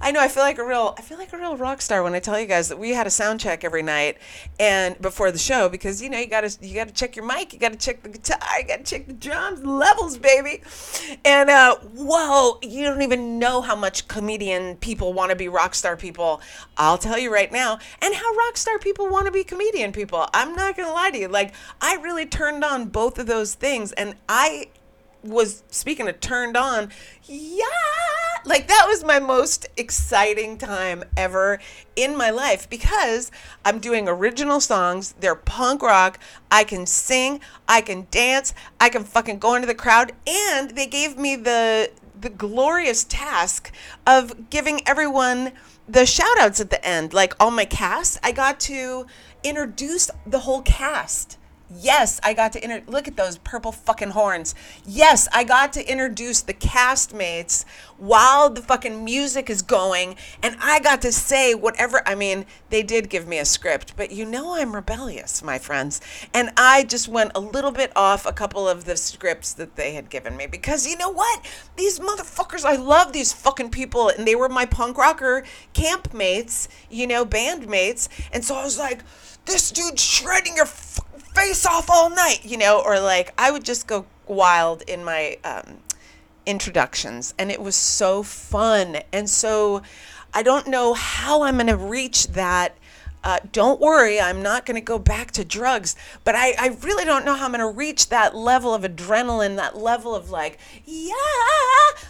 I 0.00 0.10
know 0.10 0.20
I 0.20 0.26
feel 0.26 0.42
like 0.42 0.58
a 0.58 0.64
real 0.64 0.94
I 0.98 1.02
feel 1.02 1.16
like 1.16 1.32
a 1.32 1.38
real 1.38 1.56
rock 1.56 1.80
star 1.80 2.02
when 2.02 2.12
I 2.12 2.18
tell 2.18 2.38
you 2.40 2.46
guys 2.46 2.68
that 2.70 2.78
we 2.78 2.90
had 2.90 3.06
a 3.06 3.10
sound 3.10 3.38
check 3.38 3.62
every 3.62 3.82
night 3.82 4.18
and 4.58 5.00
before 5.00 5.30
the 5.30 5.38
show 5.38 5.68
because 5.68 6.02
you 6.02 6.10
know 6.10 6.18
you 6.18 6.26
got 6.26 6.40
to 6.40 6.66
you 6.66 6.74
got 6.74 6.88
to 6.88 6.94
check 6.94 7.14
your 7.14 7.24
mic, 7.24 7.52
you 7.52 7.60
got 7.60 7.70
to 7.70 7.78
check 7.78 8.02
the 8.02 8.08
guitar, 8.08 8.38
you 8.58 8.66
got 8.66 8.78
to 8.78 8.82
check 8.84 9.06
the 9.06 9.12
drums 9.12 9.62
levels, 9.62 10.18
baby. 10.18 10.60
And 11.24 11.48
uh 11.48 11.76
whoa, 11.76 12.58
you 12.62 12.84
don't 12.84 13.02
even 13.02 13.38
know 13.38 13.60
how 13.60 13.76
much 13.76 14.08
comedian 14.08 14.74
people 14.76 15.12
want 15.12 15.30
to 15.30 15.36
be 15.36 15.46
rock 15.46 15.76
star 15.76 15.96
people. 15.96 16.40
I'll 16.76 16.98
tell 16.98 17.16
you 17.16 17.32
right 17.32 17.52
now. 17.52 17.78
And 18.02 18.12
how 18.12 18.34
rock 18.34 18.56
star 18.56 18.80
people 18.80 19.08
want 19.08 19.26
to 19.26 19.32
be 19.32 19.44
comedian 19.44 19.92
people. 19.92 20.28
I'm 20.34 20.56
not 20.56 20.76
going 20.76 20.88
to 20.88 20.92
lie 20.92 21.12
to 21.12 21.18
you. 21.18 21.28
Like 21.28 21.54
I 21.80 21.94
really 21.94 22.26
turned 22.26 22.64
on 22.64 22.86
both 22.86 23.20
of 23.20 23.28
those 23.28 23.54
things 23.54 23.92
and 23.92 24.16
I 24.28 24.66
was 25.22 25.62
speaking 25.70 26.08
of 26.08 26.18
turned 26.20 26.56
on 26.56 26.90
yeah 27.24 27.64
like 28.44 28.68
that 28.68 28.86
was 28.88 29.04
my 29.04 29.18
most 29.18 29.66
exciting 29.76 30.56
time 30.56 31.04
ever 31.16 31.60
in 31.94 32.16
my 32.16 32.30
life 32.30 32.68
because 32.70 33.30
i'm 33.64 33.78
doing 33.78 34.08
original 34.08 34.60
songs. 34.60 35.14
They're 35.20 35.34
punk 35.34 35.82
rock. 35.82 36.18
I 36.50 36.64
can 36.64 36.86
sing. 36.86 37.40
I 37.68 37.80
can 37.80 38.06
dance. 38.10 38.54
I 38.78 38.88
can 38.88 39.04
fucking 39.04 39.38
go 39.38 39.54
into 39.54 39.66
the 39.66 39.74
crowd. 39.74 40.12
And 40.26 40.70
they 40.70 40.86
gave 40.86 41.16
me 41.16 41.36
the 41.36 41.90
the 42.20 42.28
glorious 42.30 43.04
task 43.04 43.72
of 44.06 44.50
giving 44.50 44.86
everyone 44.86 45.52
the 45.88 46.04
shout 46.04 46.38
outs 46.38 46.60
at 46.60 46.70
the 46.70 46.84
end. 46.86 47.12
Like 47.14 47.34
all 47.40 47.50
my 47.50 47.64
cast 47.64 48.18
i 48.22 48.32
got 48.32 48.60
to 48.60 49.06
introduce 49.42 50.10
the 50.26 50.40
whole 50.40 50.62
cast 50.62 51.38
Yes, 51.72 52.18
I 52.24 52.34
got 52.34 52.52
to 52.54 52.64
inter- 52.64 52.82
look 52.88 53.06
at 53.06 53.16
those 53.16 53.38
purple 53.38 53.70
fucking 53.70 54.10
horns. 54.10 54.56
Yes, 54.84 55.28
I 55.32 55.44
got 55.44 55.72
to 55.74 55.88
introduce 55.88 56.40
the 56.40 56.54
castmates 56.54 57.64
while 57.96 58.50
the 58.50 58.60
fucking 58.60 59.04
music 59.04 59.48
is 59.48 59.62
going, 59.62 60.16
and 60.42 60.56
I 60.60 60.80
got 60.80 61.00
to 61.02 61.12
say 61.12 61.54
whatever. 61.54 62.02
I 62.06 62.16
mean, 62.16 62.46
they 62.70 62.82
did 62.82 63.08
give 63.08 63.28
me 63.28 63.38
a 63.38 63.44
script, 63.44 63.94
but 63.96 64.10
you 64.10 64.24
know 64.24 64.54
I'm 64.54 64.74
rebellious, 64.74 65.44
my 65.44 65.58
friends, 65.58 66.00
and 66.34 66.50
I 66.56 66.82
just 66.82 67.06
went 67.06 67.32
a 67.36 67.40
little 67.40 67.70
bit 67.70 67.92
off 67.94 68.26
a 68.26 68.32
couple 68.32 68.68
of 68.68 68.84
the 68.84 68.96
scripts 68.96 69.52
that 69.52 69.76
they 69.76 69.94
had 69.94 70.10
given 70.10 70.36
me 70.36 70.46
because 70.48 70.88
you 70.88 70.96
know 70.96 71.10
what? 71.10 71.46
These 71.76 72.00
motherfuckers, 72.00 72.64
I 72.64 72.76
love 72.76 73.12
these 73.12 73.32
fucking 73.32 73.70
people, 73.70 74.08
and 74.08 74.26
they 74.26 74.34
were 74.34 74.48
my 74.48 74.66
punk 74.66 74.98
rocker 74.98 75.44
camp 75.72 76.12
mates, 76.12 76.68
you 76.90 77.06
know, 77.06 77.24
band 77.24 77.68
mates, 77.68 78.08
and 78.32 78.44
so 78.44 78.56
I 78.56 78.64
was 78.64 78.78
like, 78.78 79.04
this 79.46 79.70
dude's 79.70 80.02
shredding 80.02 80.56
your 80.56 80.66
face 81.34 81.66
off 81.66 81.88
all 81.90 82.10
night, 82.10 82.40
you 82.44 82.56
know, 82.56 82.82
or 82.84 83.00
like 83.00 83.32
I 83.38 83.50
would 83.50 83.64
just 83.64 83.86
go 83.86 84.06
wild 84.26 84.82
in 84.82 85.04
my 85.04 85.38
um, 85.44 85.78
introductions, 86.46 87.34
and 87.38 87.50
it 87.50 87.60
was 87.60 87.76
so 87.76 88.22
fun. 88.22 88.98
And 89.12 89.28
so 89.28 89.82
I 90.32 90.42
don't 90.42 90.68
know 90.68 90.94
how 90.94 91.42
I'm 91.42 91.56
going 91.56 91.66
to 91.66 91.76
reach 91.76 92.28
that 92.28 92.76
uh, 93.22 93.38
don't 93.52 93.80
worry, 93.80 94.20
I'm 94.20 94.42
not 94.42 94.64
going 94.64 94.76
to 94.76 94.80
go 94.80 94.98
back 94.98 95.30
to 95.32 95.44
drugs. 95.44 95.96
But 96.24 96.34
I, 96.34 96.54
I 96.58 96.76
really 96.82 97.04
don't 97.04 97.24
know 97.24 97.34
how 97.34 97.44
I'm 97.44 97.52
going 97.52 97.60
to 97.60 97.68
reach 97.68 98.08
that 98.08 98.34
level 98.34 98.74
of 98.74 98.82
adrenaline, 98.82 99.56
that 99.56 99.76
level 99.76 100.14
of 100.14 100.30
like, 100.30 100.58
yeah. 100.84 101.14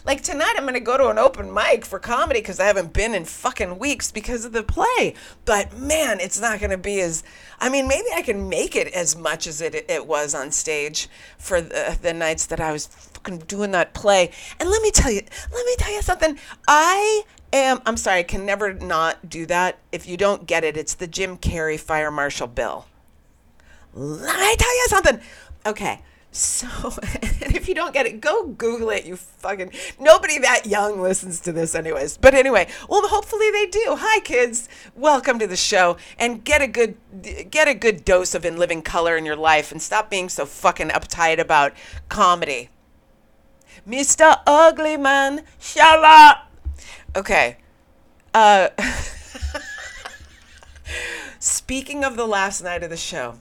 Like 0.04 0.22
tonight, 0.22 0.54
I'm 0.56 0.64
going 0.64 0.74
to 0.74 0.80
go 0.80 0.96
to 0.96 1.08
an 1.08 1.18
open 1.18 1.52
mic 1.52 1.84
for 1.84 1.98
comedy 1.98 2.40
because 2.40 2.60
I 2.60 2.66
haven't 2.66 2.92
been 2.92 3.14
in 3.14 3.24
fucking 3.24 3.78
weeks 3.78 4.12
because 4.12 4.44
of 4.44 4.52
the 4.52 4.62
play. 4.62 5.14
But 5.44 5.76
man, 5.76 6.20
it's 6.20 6.40
not 6.40 6.60
going 6.60 6.70
to 6.70 6.78
be 6.78 7.00
as, 7.00 7.22
I 7.58 7.68
mean, 7.68 7.88
maybe 7.88 8.08
I 8.14 8.22
can 8.22 8.48
make 8.48 8.76
it 8.76 8.88
as 8.88 9.16
much 9.16 9.46
as 9.46 9.60
it, 9.60 9.74
it 9.74 10.06
was 10.06 10.34
on 10.34 10.52
stage 10.52 11.08
for 11.38 11.60
the, 11.60 11.98
the 12.00 12.14
nights 12.14 12.46
that 12.46 12.60
I 12.60 12.72
was 12.72 12.86
fucking 12.86 13.38
doing 13.40 13.72
that 13.72 13.94
play. 13.94 14.30
And 14.58 14.70
let 14.70 14.80
me 14.82 14.90
tell 14.90 15.10
you, 15.10 15.22
let 15.52 15.66
me 15.66 15.74
tell 15.76 15.92
you 15.92 16.02
something. 16.02 16.38
I 16.68 17.24
am 17.52 17.80
I'm 17.86 17.96
sorry, 17.96 18.20
I 18.20 18.22
can 18.22 18.46
never 18.46 18.72
not 18.72 19.28
do 19.28 19.46
that. 19.46 19.78
If 19.92 20.06
you 20.06 20.16
don't 20.16 20.46
get 20.46 20.64
it, 20.64 20.76
it's 20.76 20.94
the 20.94 21.06
Jim 21.06 21.36
Carrey 21.36 21.78
Fire 21.78 22.10
Marshal 22.10 22.46
Bill. 22.46 22.86
Let 23.92 24.38
me 24.38 24.56
tell 24.56 24.76
you 24.76 24.86
something. 24.88 25.20
Okay, 25.66 26.00
So, 26.32 26.68
if 27.02 27.68
you 27.68 27.74
don't 27.74 27.92
get 27.92 28.06
it, 28.06 28.20
go 28.20 28.46
Google 28.46 28.90
it. 28.90 29.04
You 29.04 29.16
fucking 29.16 29.72
nobody 29.98 30.38
that 30.38 30.64
young 30.64 31.00
listens 31.00 31.40
to 31.40 31.52
this, 31.52 31.74
anyways. 31.74 32.18
But 32.18 32.34
anyway, 32.34 32.68
well, 32.88 33.06
hopefully 33.08 33.50
they 33.50 33.66
do. 33.66 33.96
Hi, 33.98 34.20
kids. 34.20 34.68
Welcome 34.94 35.40
to 35.40 35.48
the 35.48 35.56
show, 35.56 35.96
and 36.20 36.44
get 36.44 36.62
a 36.62 36.68
good 36.68 36.96
get 37.50 37.66
a 37.66 37.74
good 37.74 38.04
dose 38.04 38.32
of 38.34 38.44
in 38.44 38.58
living 38.58 38.80
color 38.80 39.16
in 39.16 39.24
your 39.24 39.34
life, 39.34 39.72
and 39.72 39.82
stop 39.82 40.08
being 40.08 40.28
so 40.28 40.46
fucking 40.46 40.90
uptight 40.90 41.40
about 41.40 41.72
comedy. 42.08 42.70
Mr. 43.88 44.40
Ugly 44.46 44.98
Man, 44.98 45.42
shut 45.58 46.04
up. 46.04 46.49
Okay. 47.16 47.56
Uh, 48.32 48.68
speaking 51.40 52.04
of 52.04 52.16
the 52.16 52.26
last 52.26 52.62
night 52.62 52.84
of 52.84 52.90
the 52.90 52.96
show, 52.96 53.34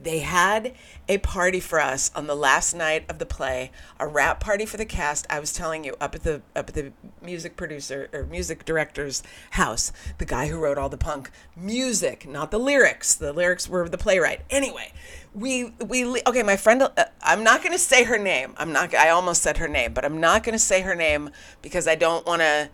they 0.00 0.20
had 0.20 0.74
a 1.08 1.18
party 1.18 1.60
for 1.60 1.80
us 1.80 2.10
on 2.14 2.26
the 2.26 2.34
last 2.34 2.74
night 2.74 3.04
of 3.08 3.18
the 3.18 3.26
play, 3.26 3.70
a 3.98 4.06
wrap 4.06 4.40
party 4.40 4.64
for 4.64 4.76
the 4.76 4.84
cast. 4.84 5.26
I 5.28 5.38
was 5.38 5.52
telling 5.52 5.84
you 5.84 5.94
up 6.00 6.14
at 6.14 6.22
the 6.22 6.42
up 6.56 6.68
at 6.68 6.74
the 6.74 6.92
music 7.22 7.56
producer 7.56 8.08
or 8.12 8.24
music 8.24 8.64
director's 8.64 9.22
house, 9.52 9.92
the 10.18 10.24
guy 10.24 10.48
who 10.48 10.58
wrote 10.58 10.78
all 10.78 10.88
the 10.88 10.96
punk 10.96 11.30
music, 11.56 12.26
not 12.26 12.50
the 12.50 12.58
lyrics. 12.58 13.14
The 13.14 13.32
lyrics 13.32 13.68
were 13.68 13.88
the 13.88 13.98
playwright. 13.98 14.40
Anyway, 14.48 14.92
we 15.34 15.72
we 15.86 16.22
okay. 16.26 16.42
My 16.42 16.56
friend, 16.56 16.82
uh, 16.82 16.90
I'm 17.22 17.44
not 17.44 17.60
going 17.60 17.72
to 17.72 17.78
say 17.78 18.04
her 18.04 18.18
name. 18.18 18.54
I'm 18.56 18.72
not. 18.72 18.94
I 18.94 19.10
almost 19.10 19.42
said 19.42 19.58
her 19.58 19.68
name, 19.68 19.92
but 19.92 20.04
I'm 20.04 20.20
not 20.20 20.42
going 20.42 20.54
to 20.54 20.58
say 20.58 20.80
her 20.82 20.94
name 20.94 21.30
because 21.60 21.86
I 21.86 21.96
don't 21.96 22.26
want 22.26 22.40
to. 22.40 22.70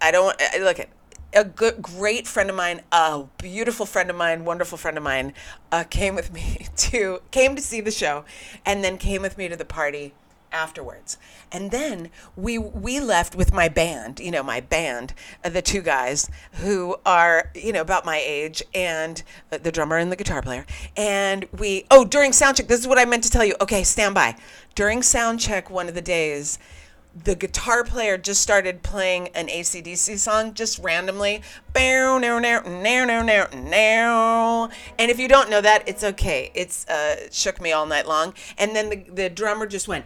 I 0.00 0.10
don't 0.10 0.36
I, 0.40 0.58
look 0.58 0.78
at 0.78 0.88
a 1.32 1.44
good, 1.44 1.82
great 1.82 2.26
friend 2.26 2.50
of 2.50 2.56
mine, 2.56 2.82
a 2.92 3.24
beautiful 3.38 3.86
friend 3.86 4.10
of 4.10 4.16
mine, 4.16 4.44
wonderful 4.44 4.78
friend 4.78 4.96
of 4.96 5.02
mine, 5.02 5.34
uh, 5.70 5.84
came 5.84 6.14
with 6.14 6.32
me 6.32 6.66
to 6.76 7.20
came 7.30 7.56
to 7.56 7.62
see 7.62 7.80
the 7.80 7.90
show, 7.90 8.24
and 8.64 8.82
then 8.82 8.98
came 8.98 9.22
with 9.22 9.36
me 9.36 9.48
to 9.48 9.56
the 9.56 9.64
party 9.64 10.12
afterwards. 10.52 11.18
And 11.52 11.70
then 11.70 12.10
we 12.36 12.58
we 12.58 13.00
left 13.00 13.34
with 13.34 13.52
my 13.52 13.68
band, 13.68 14.20
you 14.20 14.30
know, 14.30 14.42
my 14.42 14.60
band, 14.60 15.14
uh, 15.44 15.50
the 15.50 15.62
two 15.62 15.82
guys 15.82 16.30
who 16.54 16.96
are 17.04 17.50
you 17.54 17.72
know 17.72 17.80
about 17.80 18.04
my 18.04 18.22
age, 18.24 18.62
and 18.74 19.22
uh, 19.52 19.58
the 19.58 19.72
drummer 19.72 19.96
and 19.96 20.10
the 20.10 20.16
guitar 20.16 20.42
player. 20.42 20.66
And 20.96 21.46
we 21.56 21.84
oh 21.90 22.04
during 22.04 22.32
sound 22.32 22.56
check, 22.56 22.68
this 22.68 22.80
is 22.80 22.88
what 22.88 22.98
I 22.98 23.04
meant 23.04 23.24
to 23.24 23.30
tell 23.30 23.44
you. 23.44 23.54
Okay, 23.60 23.82
stand 23.84 24.14
by. 24.14 24.36
During 24.74 25.02
sound 25.02 25.40
check, 25.40 25.70
one 25.70 25.88
of 25.88 25.94
the 25.94 26.02
days 26.02 26.58
the 27.24 27.34
guitar 27.34 27.84
player 27.84 28.18
just 28.18 28.40
started 28.40 28.82
playing 28.82 29.28
an 29.28 29.48
ACDC 29.48 30.18
song 30.18 30.54
just 30.54 30.78
randomly. 30.78 31.42
And 34.98 35.10
if 35.10 35.18
you 35.18 35.28
don't 35.28 35.50
know 35.50 35.60
that, 35.60 35.88
it's 35.88 36.04
okay. 36.04 36.50
It's 36.54 36.86
uh, 36.88 37.28
shook 37.30 37.60
me 37.60 37.72
all 37.72 37.86
night 37.86 38.06
long. 38.06 38.34
And 38.56 38.74
then 38.74 38.90
the, 38.90 39.04
the 39.10 39.30
drummer 39.30 39.66
just 39.66 39.88
went 39.88 40.04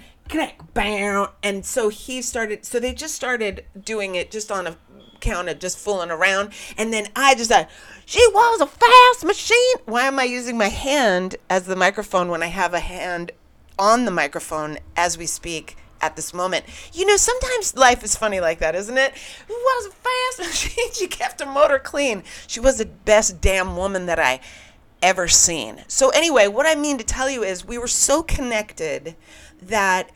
bam. 0.75 1.29
And 1.43 1.65
so 1.65 1.89
he 1.89 2.23
started, 2.23 2.65
so 2.65 2.79
they 2.81 2.95
just 2.95 3.15
started 3.15 3.65
doing 3.79 4.15
it 4.15 4.31
just 4.31 4.51
on 4.51 4.67
a 4.67 4.77
count 5.21 5.49
of 5.49 5.59
just 5.59 5.79
fooling 5.79 6.11
around. 6.11 6.53
And 6.77 6.93
then 6.93 7.09
I 7.15 7.35
just 7.35 7.51
thought, 7.51 7.69
she 8.05 8.27
was 8.33 8.61
a 8.61 8.67
fast 8.67 9.25
machine. 9.25 9.77
Why 9.85 10.07
am 10.07 10.19
I 10.19 10.25
using 10.25 10.59
my 10.59 10.69
hand 10.69 11.37
as 11.49 11.65
the 11.65 11.77
microphone 11.77 12.29
when 12.29 12.43
I 12.43 12.49
have 12.49 12.75
a 12.75 12.81
hand 12.81 13.33
on 13.79 14.05
the 14.05 14.11
microphone 14.11 14.79
as 14.97 15.17
we 15.17 15.27
speak? 15.27 15.77
At 16.03 16.17
this 16.17 16.35
moment. 16.35 16.67
You 16.93 17.07
know, 17.07 17.17
sometimes 17.17 17.77
life 17.77 18.03
is 18.05 18.17
funny 18.17 18.41
like 18.41 18.59
that, 18.59 18.75
isn't 18.75 18.99
it? 18.99 19.15
Who 19.49 19.55
was 19.55 19.95
fast 19.95 20.39
machine? 20.51 20.93
she 20.93 21.07
kept 21.07 21.41
her 21.41 21.51
motor 21.51 21.79
clean. 21.79 22.25
She 22.47 22.61
was 22.61 22.79
the 22.79 22.87
best 22.87 23.41
damn 23.41 23.77
woman 23.77 24.07
that 24.07 24.19
I 24.19 24.41
ever 25.01 25.29
seen. 25.29 25.83
So 25.89 26.11
anyway, 26.11 26.49
what 26.49 26.67
I 26.67 26.75
mean 26.75 26.99
to 26.99 27.05
tell 27.05 27.31
you 27.31 27.43
is 27.43 27.65
we 27.65 27.79
were 27.79 27.89
so 27.89 28.23
connected 28.23 29.17
that 29.61 30.11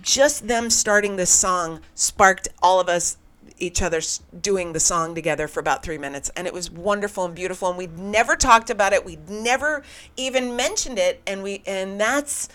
just 0.00 0.48
them 0.48 0.70
starting 0.70 1.16
this 1.16 1.30
song 1.30 1.80
sparked 1.94 2.48
all 2.62 2.80
of 2.80 2.88
us 2.88 3.16
each 3.58 3.80
other 3.80 4.00
doing 4.40 4.72
the 4.72 4.80
song 4.80 5.14
together 5.14 5.46
for 5.46 5.60
about 5.60 5.84
three 5.84 5.96
minutes 5.96 6.28
and 6.34 6.48
it 6.48 6.52
was 6.52 6.68
wonderful 6.68 7.24
and 7.24 7.36
beautiful 7.36 7.68
and 7.68 7.78
we'd 7.78 7.96
never 7.96 8.34
talked 8.34 8.68
about 8.68 8.92
it 8.92 9.04
we'd 9.04 9.30
never 9.30 9.84
even 10.16 10.56
mentioned 10.56 10.98
it 10.98 11.22
and 11.24 11.40
we 11.40 11.62
and 11.64 12.00
that's 12.00 12.48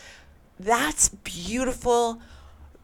that's 0.60 1.08
beautiful 1.10 2.20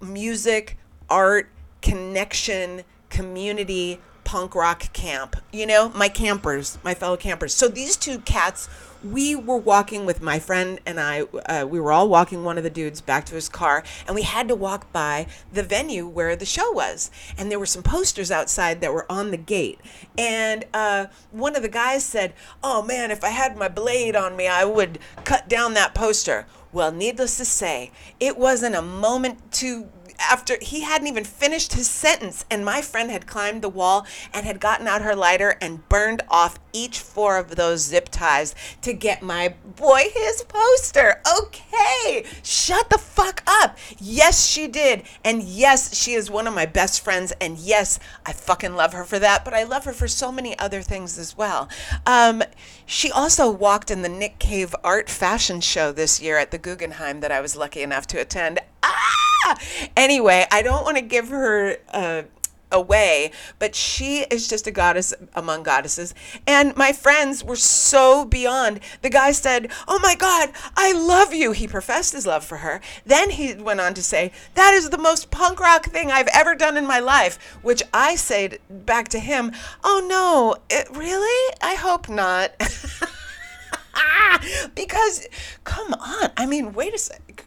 music, 0.01 0.77
art, 1.09 1.49
connection, 1.81 2.83
community, 3.09 3.99
punk 4.25 4.55
rock 4.55 4.91
camp. 4.91 5.37
You 5.53 5.65
know, 5.65 5.89
my 5.89 6.09
campers, 6.09 6.77
my 6.83 6.93
fellow 6.93 7.15
campers. 7.15 7.53
So 7.53 7.69
these 7.69 7.95
two 7.95 8.19
cats, 8.19 8.67
we 9.03 9.35
were 9.35 9.57
walking 9.57 10.05
with 10.05 10.21
my 10.21 10.39
friend 10.39 10.79
and 10.85 10.99
I, 10.99 11.21
uh, 11.21 11.65
we 11.69 11.79
were 11.79 11.91
all 11.91 12.09
walking 12.09 12.43
one 12.43 12.57
of 12.57 12.63
the 12.63 12.69
dudes 12.69 13.01
back 13.01 13.25
to 13.27 13.35
his 13.35 13.47
car, 13.47 13.83
and 14.07 14.15
we 14.15 14.23
had 14.23 14.47
to 14.47 14.55
walk 14.55 14.91
by 14.91 15.27
the 15.53 15.61
venue 15.63 16.07
where 16.07 16.35
the 16.35 16.45
show 16.45 16.71
was. 16.71 17.11
And 17.37 17.51
there 17.51 17.59
were 17.59 17.67
some 17.67 17.83
posters 17.83 18.31
outside 18.31 18.81
that 18.81 18.91
were 18.91 19.09
on 19.11 19.31
the 19.31 19.37
gate. 19.37 19.79
And 20.17 20.65
uh, 20.73 21.05
one 21.31 21.55
of 21.55 21.61
the 21.61 21.69
guys 21.69 22.03
said, 22.03 22.33
Oh 22.63 22.81
man, 22.81 23.11
if 23.11 23.23
I 23.23 23.29
had 23.29 23.55
my 23.55 23.69
blade 23.69 24.15
on 24.15 24.35
me, 24.35 24.47
I 24.47 24.65
would 24.65 24.99
cut 25.23 25.47
down 25.47 25.75
that 25.75 25.93
poster. 25.93 26.47
Well, 26.75 26.91
needless 26.91 27.37
to 27.37 27.45
say, 27.45 27.91
it 28.19 28.37
wasn't 28.37 28.75
a 28.75 28.81
moment 28.81 29.53
to 29.53 29.87
after 30.19 30.57
he 30.61 30.81
hadn't 30.81 31.07
even 31.07 31.23
finished 31.23 31.73
his 31.73 31.89
sentence. 31.89 32.45
And 32.49 32.65
my 32.65 32.81
friend 32.81 33.11
had 33.11 33.27
climbed 33.27 33.61
the 33.61 33.69
wall 33.69 34.05
and 34.33 34.45
had 34.45 34.59
gotten 34.59 34.87
out 34.87 35.01
her 35.01 35.15
lighter 35.15 35.57
and 35.61 35.87
burned 35.89 36.21
off 36.29 36.59
each 36.73 36.99
four 36.99 37.37
of 37.37 37.55
those 37.55 37.81
zip 37.81 38.09
ties 38.09 38.53
to 38.81 38.93
get 38.93 39.21
my 39.21 39.55
boy 39.75 40.03
his 40.13 40.43
poster. 40.43 41.21
Okay 41.41 42.25
shut 42.43 42.89
the 42.89 42.97
fuck 42.97 43.43
up. 43.47 43.77
Yes 43.97 44.45
she 44.45 44.67
did. 44.67 45.03
And 45.23 45.43
yes 45.43 45.95
she 45.95 46.13
is 46.13 46.29
one 46.29 46.47
of 46.47 46.53
my 46.53 46.65
best 46.65 47.03
friends. 47.03 47.33
And 47.39 47.57
yes 47.57 47.99
i 48.25 48.33
fucking 48.33 48.75
love 48.75 48.93
her 48.93 49.05
for 49.05 49.19
that 49.19 49.45
but 49.45 49.53
i 49.53 49.63
love 49.63 49.85
her 49.85 49.93
for 49.93 50.07
so 50.07 50.31
many 50.31 50.57
other 50.59 50.81
things 50.81 51.17
as 51.17 51.37
well. 51.37 51.69
Um, 52.05 52.43
she 52.85 53.11
also 53.11 53.49
walked 53.49 53.89
in 53.91 54.01
the 54.01 54.09
nick 54.09 54.39
cave 54.39 54.75
art 54.83 55.09
fashion 55.09 55.61
show 55.61 55.91
this 55.91 56.21
year 56.21 56.37
at 56.37 56.51
the 56.51 56.57
guggenheim 56.57 57.19
that 57.21 57.31
i 57.31 57.41
was 57.41 57.55
lucky 57.55 57.81
enough 57.81 58.07
to 58.07 58.19
attend. 58.19 58.59
Ah! 58.83 59.24
Anyway, 59.97 60.45
I 60.51 60.61
don't 60.61 60.83
want 60.83 60.97
to 60.97 61.03
give 61.03 61.29
her 61.29 61.77
uh, 61.93 62.23
away, 62.71 63.31
but 63.59 63.75
she 63.75 64.25
is 64.29 64.47
just 64.47 64.67
a 64.67 64.71
goddess 64.71 65.13
among 65.33 65.63
goddesses. 65.63 66.13
And 66.45 66.75
my 66.75 66.91
friends 66.91 67.43
were 67.43 67.55
so 67.55 68.25
beyond. 68.25 68.79
The 69.01 69.09
guy 69.09 69.31
said, 69.31 69.71
Oh 69.87 69.99
my 69.99 70.15
God, 70.15 70.51
I 70.75 70.91
love 70.91 71.33
you. 71.33 71.51
He 71.51 71.67
professed 71.67 72.13
his 72.13 72.27
love 72.27 72.43
for 72.43 72.57
her. 72.57 72.81
Then 73.05 73.31
he 73.31 73.53
went 73.55 73.79
on 73.79 73.93
to 73.93 74.03
say, 74.03 74.31
That 74.55 74.73
is 74.73 74.89
the 74.89 74.97
most 74.97 75.31
punk 75.31 75.59
rock 75.59 75.85
thing 75.85 76.11
I've 76.11 76.29
ever 76.33 76.55
done 76.55 76.77
in 76.77 76.85
my 76.85 76.99
life, 76.99 77.57
which 77.61 77.83
I 77.93 78.15
said 78.15 78.59
back 78.69 79.07
to 79.09 79.19
him, 79.19 79.51
Oh 79.83 80.05
no, 80.07 80.55
it, 80.69 80.87
really? 80.95 81.55
I 81.61 81.75
hope 81.75 82.09
not. 82.09 82.51
because, 84.75 85.27
come 85.63 85.93
on. 85.93 86.31
I 86.37 86.45
mean, 86.45 86.73
wait 86.73 86.93
a 86.93 86.97
second. 86.97 87.41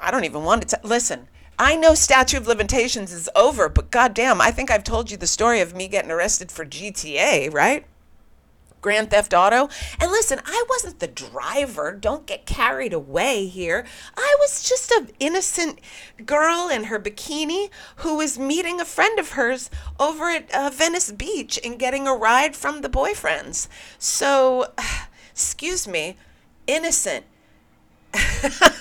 I 0.00 0.10
don't 0.10 0.24
even 0.24 0.44
want 0.44 0.68
to 0.68 0.76
t- 0.76 0.88
listen. 0.88 1.28
I 1.58 1.74
know 1.76 1.94
statute 1.94 2.36
of 2.36 2.46
limitations 2.46 3.12
is 3.12 3.30
over, 3.34 3.68
but 3.68 3.90
goddamn, 3.90 4.40
I 4.40 4.50
think 4.50 4.70
I've 4.70 4.84
told 4.84 5.10
you 5.10 5.16
the 5.16 5.26
story 5.26 5.60
of 5.60 5.74
me 5.74 5.88
getting 5.88 6.10
arrested 6.10 6.52
for 6.52 6.66
GTA, 6.66 7.52
right? 7.52 7.86
Grand 8.86 9.10
Theft 9.10 9.34
Auto. 9.34 9.68
And 10.00 10.12
listen, 10.12 10.40
I 10.46 10.64
wasn't 10.68 11.00
the 11.00 11.08
driver. 11.08 11.90
Don't 11.92 12.26
get 12.26 12.46
carried 12.46 12.92
away 12.92 13.46
here. 13.46 13.84
I 14.16 14.36
was 14.38 14.62
just 14.62 14.92
an 14.92 15.10
innocent 15.18 15.80
girl 16.24 16.68
in 16.68 16.84
her 16.84 17.00
bikini 17.00 17.70
who 17.96 18.16
was 18.16 18.38
meeting 18.38 18.80
a 18.80 18.84
friend 18.84 19.18
of 19.18 19.30
hers 19.30 19.70
over 19.98 20.30
at 20.30 20.54
uh, 20.54 20.70
Venice 20.72 21.10
Beach 21.10 21.58
and 21.64 21.80
getting 21.80 22.06
a 22.06 22.14
ride 22.14 22.54
from 22.54 22.82
the 22.82 22.88
boyfriends. 22.88 23.66
So, 23.98 24.72
excuse 25.32 25.88
me, 25.88 26.16
innocent 26.68 27.24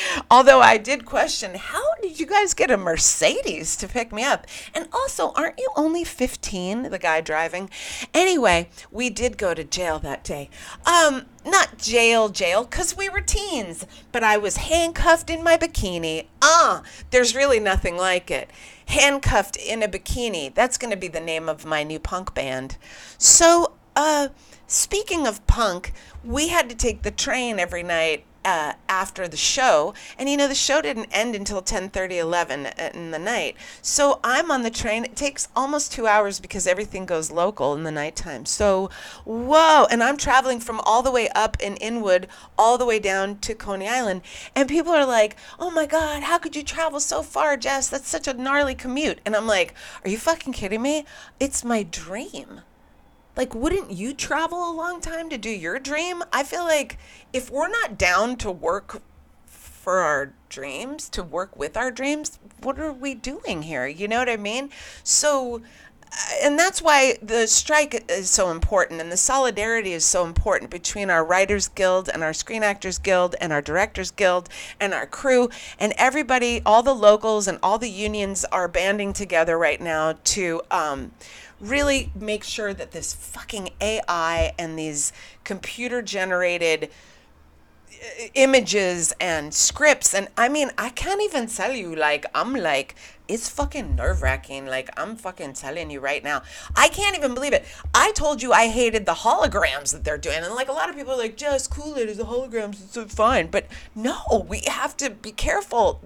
Although 0.30 0.60
I 0.60 0.78
did 0.78 1.04
question, 1.04 1.54
how 1.54 1.94
did 2.00 2.18
you 2.18 2.26
guys 2.26 2.54
get 2.54 2.70
a 2.70 2.76
Mercedes 2.76 3.76
to 3.76 3.88
pick 3.88 4.12
me 4.12 4.24
up? 4.24 4.46
And 4.74 4.88
also, 4.92 5.32
aren't 5.32 5.58
you 5.58 5.68
only 5.76 6.04
15, 6.04 6.84
the 6.84 6.98
guy 6.98 7.20
driving? 7.20 7.70
Anyway, 8.14 8.68
we 8.90 9.10
did 9.10 9.38
go 9.38 9.54
to 9.54 9.64
jail 9.64 9.98
that 10.00 10.24
day. 10.24 10.50
Um, 10.86 11.26
not 11.44 11.78
jail, 11.78 12.28
jail, 12.28 12.64
because 12.64 12.96
we 12.96 13.08
were 13.08 13.20
teens, 13.20 13.86
but 14.12 14.22
I 14.22 14.36
was 14.36 14.58
handcuffed 14.58 15.30
in 15.30 15.42
my 15.42 15.56
bikini. 15.56 16.26
Ah, 16.40 16.80
uh, 16.80 16.82
there's 17.10 17.34
really 17.34 17.60
nothing 17.60 17.96
like 17.96 18.30
it. 18.30 18.50
Handcuffed 18.86 19.56
in 19.56 19.82
a 19.82 19.88
bikini. 19.88 20.54
That's 20.54 20.78
going 20.78 20.90
to 20.90 20.96
be 20.96 21.08
the 21.08 21.20
name 21.20 21.48
of 21.48 21.64
my 21.64 21.82
new 21.82 21.98
punk 21.98 22.34
band. 22.34 22.76
So, 23.18 23.74
uh, 23.96 24.28
speaking 24.66 25.26
of 25.26 25.46
punk, 25.46 25.92
we 26.24 26.48
had 26.48 26.68
to 26.68 26.76
take 26.76 27.02
the 27.02 27.10
train 27.10 27.58
every 27.58 27.82
night 27.82 28.24
uh, 28.44 28.74
after 28.88 29.28
the 29.28 29.36
show. 29.36 29.94
And 30.18 30.28
you 30.28 30.36
know 30.36 30.48
the 30.48 30.54
show 30.54 30.80
didn't 30.80 31.08
end 31.12 31.34
until 31.34 31.62
10 31.62 31.90
30 31.90 32.18
11 32.18 32.66
in 32.94 33.10
the 33.10 33.18
night. 33.18 33.56
So 33.80 34.20
i'm 34.24 34.50
on 34.50 34.62
the 34.62 34.70
train. 34.70 35.04
It 35.04 35.16
takes 35.16 35.48
almost 35.54 35.92
two 35.92 36.06
hours 36.06 36.40
because 36.40 36.66
everything 36.66 37.06
goes 37.06 37.30
local 37.30 37.74
in 37.74 37.84
the 37.84 37.90
nighttime. 37.90 38.46
So 38.46 38.90
whoa. 39.24 39.86
And 39.90 40.02
i'm 40.02 40.16
traveling 40.16 40.60
from 40.60 40.80
all 40.80 41.02
the 41.02 41.10
way 41.10 41.28
up 41.30 41.56
in 41.60 41.76
inwood 41.76 42.28
all 42.58 42.78
the 42.78 42.86
way 42.86 42.98
down 42.98 43.38
to 43.38 43.54
coney 43.54 43.88
island. 43.88 44.22
And 44.54 44.68
people 44.68 44.92
are 44.92 45.06
like 45.06 45.36
oh 45.58 45.70
my 45.70 45.86
god 45.86 46.22
how 46.22 46.38
could 46.38 46.56
you 46.56 46.62
travel 46.62 47.00
so 47.00 47.22
far 47.22 47.56
jess? 47.56 47.88
That's 47.88 48.08
such 48.08 48.28
a 48.28 48.34
gnarly 48.34 48.74
commute. 48.74 49.20
And 49.24 49.36
i'm 49.36 49.46
like 49.46 49.74
are 50.04 50.10
you 50.10 50.18
fucking 50.18 50.52
kidding 50.52 50.82
me? 50.82 51.04
It's 51.40 51.64
my 51.64 51.82
dream 51.82 52.62
like 53.36 53.54
wouldn't 53.54 53.90
you 53.90 54.14
travel 54.14 54.70
a 54.70 54.72
long 54.72 55.00
time 55.00 55.30
to 55.30 55.38
do 55.38 55.50
your 55.50 55.78
dream? 55.78 56.22
I 56.32 56.42
feel 56.42 56.64
like 56.64 56.98
if 57.32 57.50
we're 57.50 57.68
not 57.68 57.98
down 57.98 58.36
to 58.36 58.50
work 58.50 59.02
for 59.46 59.98
our 59.98 60.32
dreams 60.48 61.08
to 61.08 61.22
work 61.24 61.56
with 61.56 61.76
our 61.76 61.90
dreams 61.90 62.38
what 62.60 62.78
are 62.78 62.92
we 62.92 63.14
doing 63.14 63.62
here? 63.62 63.86
You 63.86 64.06
know 64.06 64.18
what 64.18 64.28
i 64.28 64.36
mean? 64.36 64.70
So 65.02 65.62
uh, 66.12 66.34
and 66.42 66.58
that's 66.58 66.82
why 66.82 67.16
the 67.22 67.46
strike 67.46 68.04
is 68.10 68.28
so 68.28 68.50
important 68.50 69.00
and 69.00 69.10
the 69.10 69.16
solidarity 69.16 69.92
is 69.92 70.04
so 70.04 70.26
important 70.26 70.70
between 70.70 71.08
our 71.08 71.24
writers 71.24 71.68
guild 71.68 72.10
and 72.12 72.22
our 72.22 72.34
screen 72.34 72.62
actors 72.62 72.98
guild 72.98 73.34
and 73.40 73.52
our 73.52 73.62
directors 73.62 74.10
guild 74.10 74.48
and 74.78 74.92
our 74.92 75.06
crew 75.06 75.48
and 75.80 75.94
everybody 75.96 76.60
all 76.66 76.82
the 76.82 76.94
locals 76.94 77.48
and 77.48 77.58
all 77.62 77.78
the 77.78 77.90
unions 77.90 78.44
are 78.52 78.68
banding 78.68 79.12
together 79.12 79.58
right 79.58 79.80
now 79.80 80.14
to 80.22 80.60
um, 80.70 81.10
really 81.62 82.10
make 82.18 82.42
sure 82.42 82.74
that 82.74 82.90
this 82.90 83.14
fucking 83.14 83.70
AI 83.80 84.52
and 84.58 84.78
these 84.78 85.12
computer 85.44 86.02
generated 86.02 86.90
uh, 87.90 88.24
images 88.34 89.12
and 89.20 89.54
scripts 89.54 90.12
and 90.12 90.28
I 90.36 90.48
mean 90.48 90.72
I 90.76 90.90
can't 90.90 91.22
even 91.22 91.46
tell 91.46 91.72
you 91.72 91.94
like 91.94 92.26
I'm 92.34 92.54
like 92.54 92.96
it's 93.28 93.48
fucking 93.48 93.96
nerve 93.96 94.22
wracking. 94.22 94.66
Like, 94.66 94.90
I'm 94.96 95.16
fucking 95.16 95.54
telling 95.54 95.90
you 95.90 96.00
right 96.00 96.22
now. 96.22 96.42
I 96.76 96.88
can't 96.88 97.16
even 97.16 97.34
believe 97.34 97.52
it. 97.52 97.64
I 97.94 98.12
told 98.12 98.42
you 98.42 98.52
I 98.52 98.68
hated 98.68 99.06
the 99.06 99.12
holograms 99.12 99.92
that 99.92 100.04
they're 100.04 100.18
doing. 100.18 100.38
And 100.38 100.54
like, 100.54 100.68
a 100.68 100.72
lot 100.72 100.90
of 100.90 100.96
people 100.96 101.12
are 101.12 101.18
like, 101.18 101.36
just 101.36 101.70
cool 101.70 101.96
it. 101.96 102.02
it 102.02 102.08
is 102.08 102.18
a 102.18 102.24
holograms. 102.24 102.96
It's 102.96 103.14
fine. 103.14 103.48
But 103.48 103.66
no, 103.94 104.46
we 104.48 104.62
have 104.66 104.96
to 104.98 105.10
be 105.10 105.32
careful. 105.32 106.00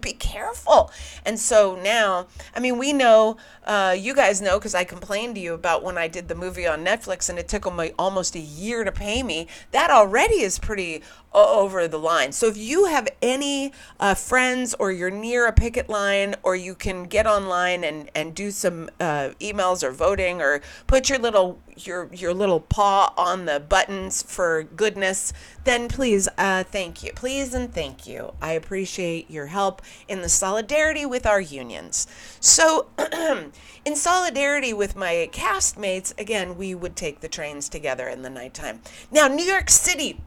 Be 0.00 0.12
careful. 0.12 0.90
And 1.24 1.38
so 1.38 1.76
now, 1.76 2.26
I 2.54 2.60
mean, 2.60 2.78
we 2.78 2.92
know, 2.92 3.36
uh, 3.64 3.94
you 3.98 4.14
guys 4.14 4.40
know, 4.40 4.58
because 4.58 4.74
I 4.74 4.84
complained 4.84 5.34
to 5.36 5.40
you 5.40 5.54
about 5.54 5.82
when 5.82 5.98
I 5.98 6.08
did 6.08 6.28
the 6.28 6.34
movie 6.34 6.66
on 6.66 6.84
Netflix 6.84 7.28
and 7.28 7.38
it 7.38 7.48
took 7.48 7.64
them 7.64 7.80
almost 7.98 8.34
a 8.34 8.40
year 8.40 8.84
to 8.84 8.92
pay 8.92 9.22
me. 9.22 9.46
That 9.72 9.90
already 9.90 10.40
is 10.40 10.58
pretty 10.58 11.02
over 11.34 11.88
the 11.88 11.98
line. 11.98 12.32
So 12.32 12.46
if 12.46 12.56
you 12.56 12.86
have 12.86 13.08
any 13.20 13.72
uh, 13.98 14.14
friends 14.14 14.74
or 14.78 14.92
you're 14.92 15.10
near 15.10 15.46
a 15.46 15.52
picket 15.52 15.88
line 15.88 16.34
or 16.42 16.56
you 16.62 16.74
can 16.74 17.04
get 17.04 17.26
online 17.26 17.84
and, 17.84 18.10
and 18.14 18.34
do 18.34 18.50
some 18.50 18.88
uh, 19.00 19.30
emails 19.40 19.82
or 19.82 19.90
voting 19.90 20.40
or 20.40 20.60
put 20.86 21.08
your 21.08 21.18
little 21.18 21.60
your 21.76 22.08
your 22.12 22.34
little 22.34 22.60
paw 22.60 23.12
on 23.16 23.46
the 23.46 23.58
buttons 23.60 24.22
for 24.22 24.62
goodness, 24.62 25.32
then 25.64 25.88
please 25.88 26.28
uh, 26.38 26.64
thank 26.64 27.02
you. 27.02 27.12
Please 27.14 27.54
and 27.54 27.72
thank 27.72 28.06
you. 28.06 28.34
I 28.40 28.52
appreciate 28.52 29.30
your 29.30 29.46
help 29.46 29.82
in 30.08 30.22
the 30.22 30.28
solidarity 30.28 31.06
with 31.06 31.26
our 31.26 31.40
unions. 31.40 32.06
So 32.40 32.88
in 33.84 33.96
solidarity 33.96 34.72
with 34.72 34.96
my 34.96 35.28
castmates, 35.32 36.18
again, 36.18 36.56
we 36.56 36.74
would 36.74 36.96
take 36.96 37.20
the 37.20 37.28
trains 37.28 37.68
together 37.68 38.08
in 38.08 38.22
the 38.22 38.30
nighttime. 38.30 38.80
Now, 39.10 39.28
New 39.28 39.44
York 39.44 39.70
City 39.70 40.20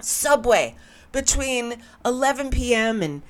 subway 0.00 0.76
between 1.12 1.82
11 2.04 2.50
p.m. 2.50 3.02
and 3.02 3.22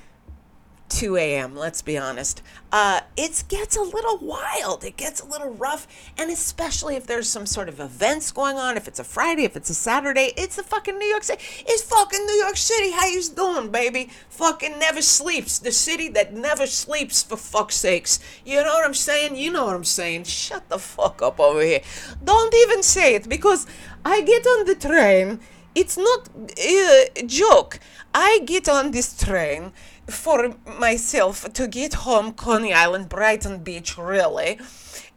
2 0.89 1.15
a.m. 1.17 1.55
Let's 1.55 1.81
be 1.81 1.97
honest. 1.97 2.41
Uh, 2.71 3.01
it 3.15 3.43
gets 3.47 3.77
a 3.77 3.81
little 3.81 4.17
wild. 4.17 4.83
It 4.83 4.97
gets 4.97 5.21
a 5.21 5.25
little 5.25 5.51
rough, 5.51 5.87
and 6.17 6.29
especially 6.29 6.95
if 6.95 7.07
there's 7.07 7.29
some 7.29 7.45
sort 7.45 7.69
of 7.69 7.79
events 7.79 8.31
going 8.31 8.57
on. 8.57 8.75
If 8.75 8.87
it's 8.87 8.99
a 8.99 9.03
Friday, 9.03 9.43
if 9.43 9.55
it's 9.55 9.69
a 9.69 9.73
Saturday, 9.73 10.33
it's 10.35 10.55
the 10.55 10.63
fucking 10.63 10.97
New 10.97 11.07
York 11.07 11.23
City. 11.23 11.41
It's 11.67 11.83
fucking 11.83 12.25
New 12.25 12.33
York 12.33 12.57
City. 12.57 12.91
How 12.91 13.07
you 13.07 13.23
doing, 13.29 13.71
baby? 13.71 14.09
Fucking 14.29 14.77
never 14.79 15.01
sleeps. 15.01 15.59
The 15.59 15.71
city 15.71 16.09
that 16.09 16.33
never 16.33 16.67
sleeps. 16.67 17.23
For 17.23 17.37
fuck's 17.37 17.75
sakes. 17.75 18.19
You 18.45 18.63
know 18.63 18.73
what 18.73 18.85
I'm 18.85 18.93
saying? 18.93 19.35
You 19.35 19.51
know 19.51 19.65
what 19.65 19.75
I'm 19.75 19.83
saying. 19.83 20.25
Shut 20.25 20.67
the 20.69 20.79
fuck 20.79 21.21
up 21.21 21.39
over 21.39 21.61
here. 21.61 21.81
Don't 22.23 22.53
even 22.53 22.83
say 22.83 23.15
it 23.15 23.29
because 23.29 23.67
I 24.03 24.21
get 24.21 24.45
on 24.45 24.65
the 24.65 24.75
train 24.75 25.39
it's 25.75 25.97
not 25.97 26.29
a 26.57 27.09
joke. 27.25 27.79
I 28.13 28.41
get 28.45 28.67
on 28.67 28.91
this 28.91 29.17
train 29.17 29.71
for 30.09 30.55
myself 30.79 31.51
to 31.53 31.67
get 31.67 31.93
home, 31.93 32.33
Coney 32.33 32.73
Island, 32.73 33.09
Brighton 33.09 33.59
Beach, 33.63 33.97
really. 33.97 34.59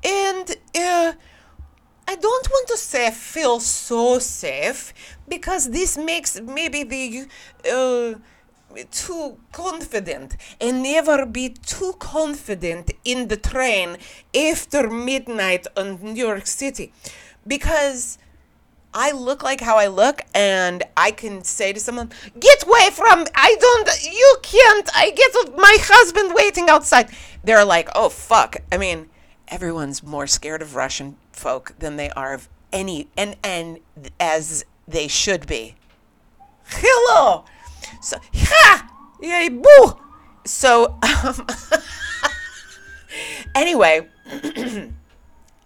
And 0.05 0.51
uh, 0.75 1.13
I 2.09 2.17
don't 2.17 2.51
want 2.51 2.69
to 2.69 2.77
say 2.77 3.07
I 3.07 3.11
feel 3.11 3.61
so 3.61 4.19
safe 4.19 4.93
because 5.29 5.71
this 5.71 5.97
makes 5.97 6.41
maybe 6.41 6.83
the 6.83 7.29
uh, 7.71 8.19
too 8.91 9.39
confident 9.53 10.37
and 10.61 10.83
never 10.83 11.27
be 11.27 11.51
too 11.51 11.95
confident 11.99 12.93
in 13.05 13.29
the 13.29 13.37
train 13.37 13.99
after 14.35 14.89
midnight 14.91 15.67
in 15.77 15.99
New 16.03 16.25
York 16.27 16.47
City 16.47 16.93
because 17.47 18.19
I 18.95 19.13
look 19.13 19.43
like 19.43 19.61
how 19.61 19.77
I 19.79 19.87
look, 19.87 20.23
and 20.35 20.83
I 20.97 21.11
can 21.13 21.45
say 21.45 21.73
to 21.73 21.81
someone, 21.81 22.11
"Get 22.39 22.65
away 22.65 22.91
from! 22.93 23.27
I 23.35 23.57
don't. 23.59 23.89
You 24.05 24.37
can't. 24.43 24.89
I 24.95 25.11
get 25.11 25.57
my 25.57 25.77
husband 25.81 26.35
waiting 26.35 26.69
outside." 26.69 27.09
They're 27.43 27.65
like, 27.65 27.89
"Oh 27.95 28.11
fuck!" 28.11 28.57
I 28.71 28.77
mean, 28.77 29.09
everyone's 29.49 30.03
more 30.03 30.27
scared 30.27 30.63
of 30.63 30.75
Russian 30.75 31.17
folk 31.33 31.75
than 31.79 31.97
they 31.97 32.11
are 32.11 32.35
of 32.35 32.49
any, 32.73 33.09
and 33.17 33.37
and 33.43 33.81
as 34.21 34.65
they 34.87 35.09
should 35.09 35.47
be. 35.47 35.75
Hello. 36.67 37.45
So 38.03 38.19
ha, 38.35 38.91
yay, 39.21 39.49
boo. 39.49 39.99
So 40.45 40.99
um, 41.03 41.47
anyway. 43.55 44.09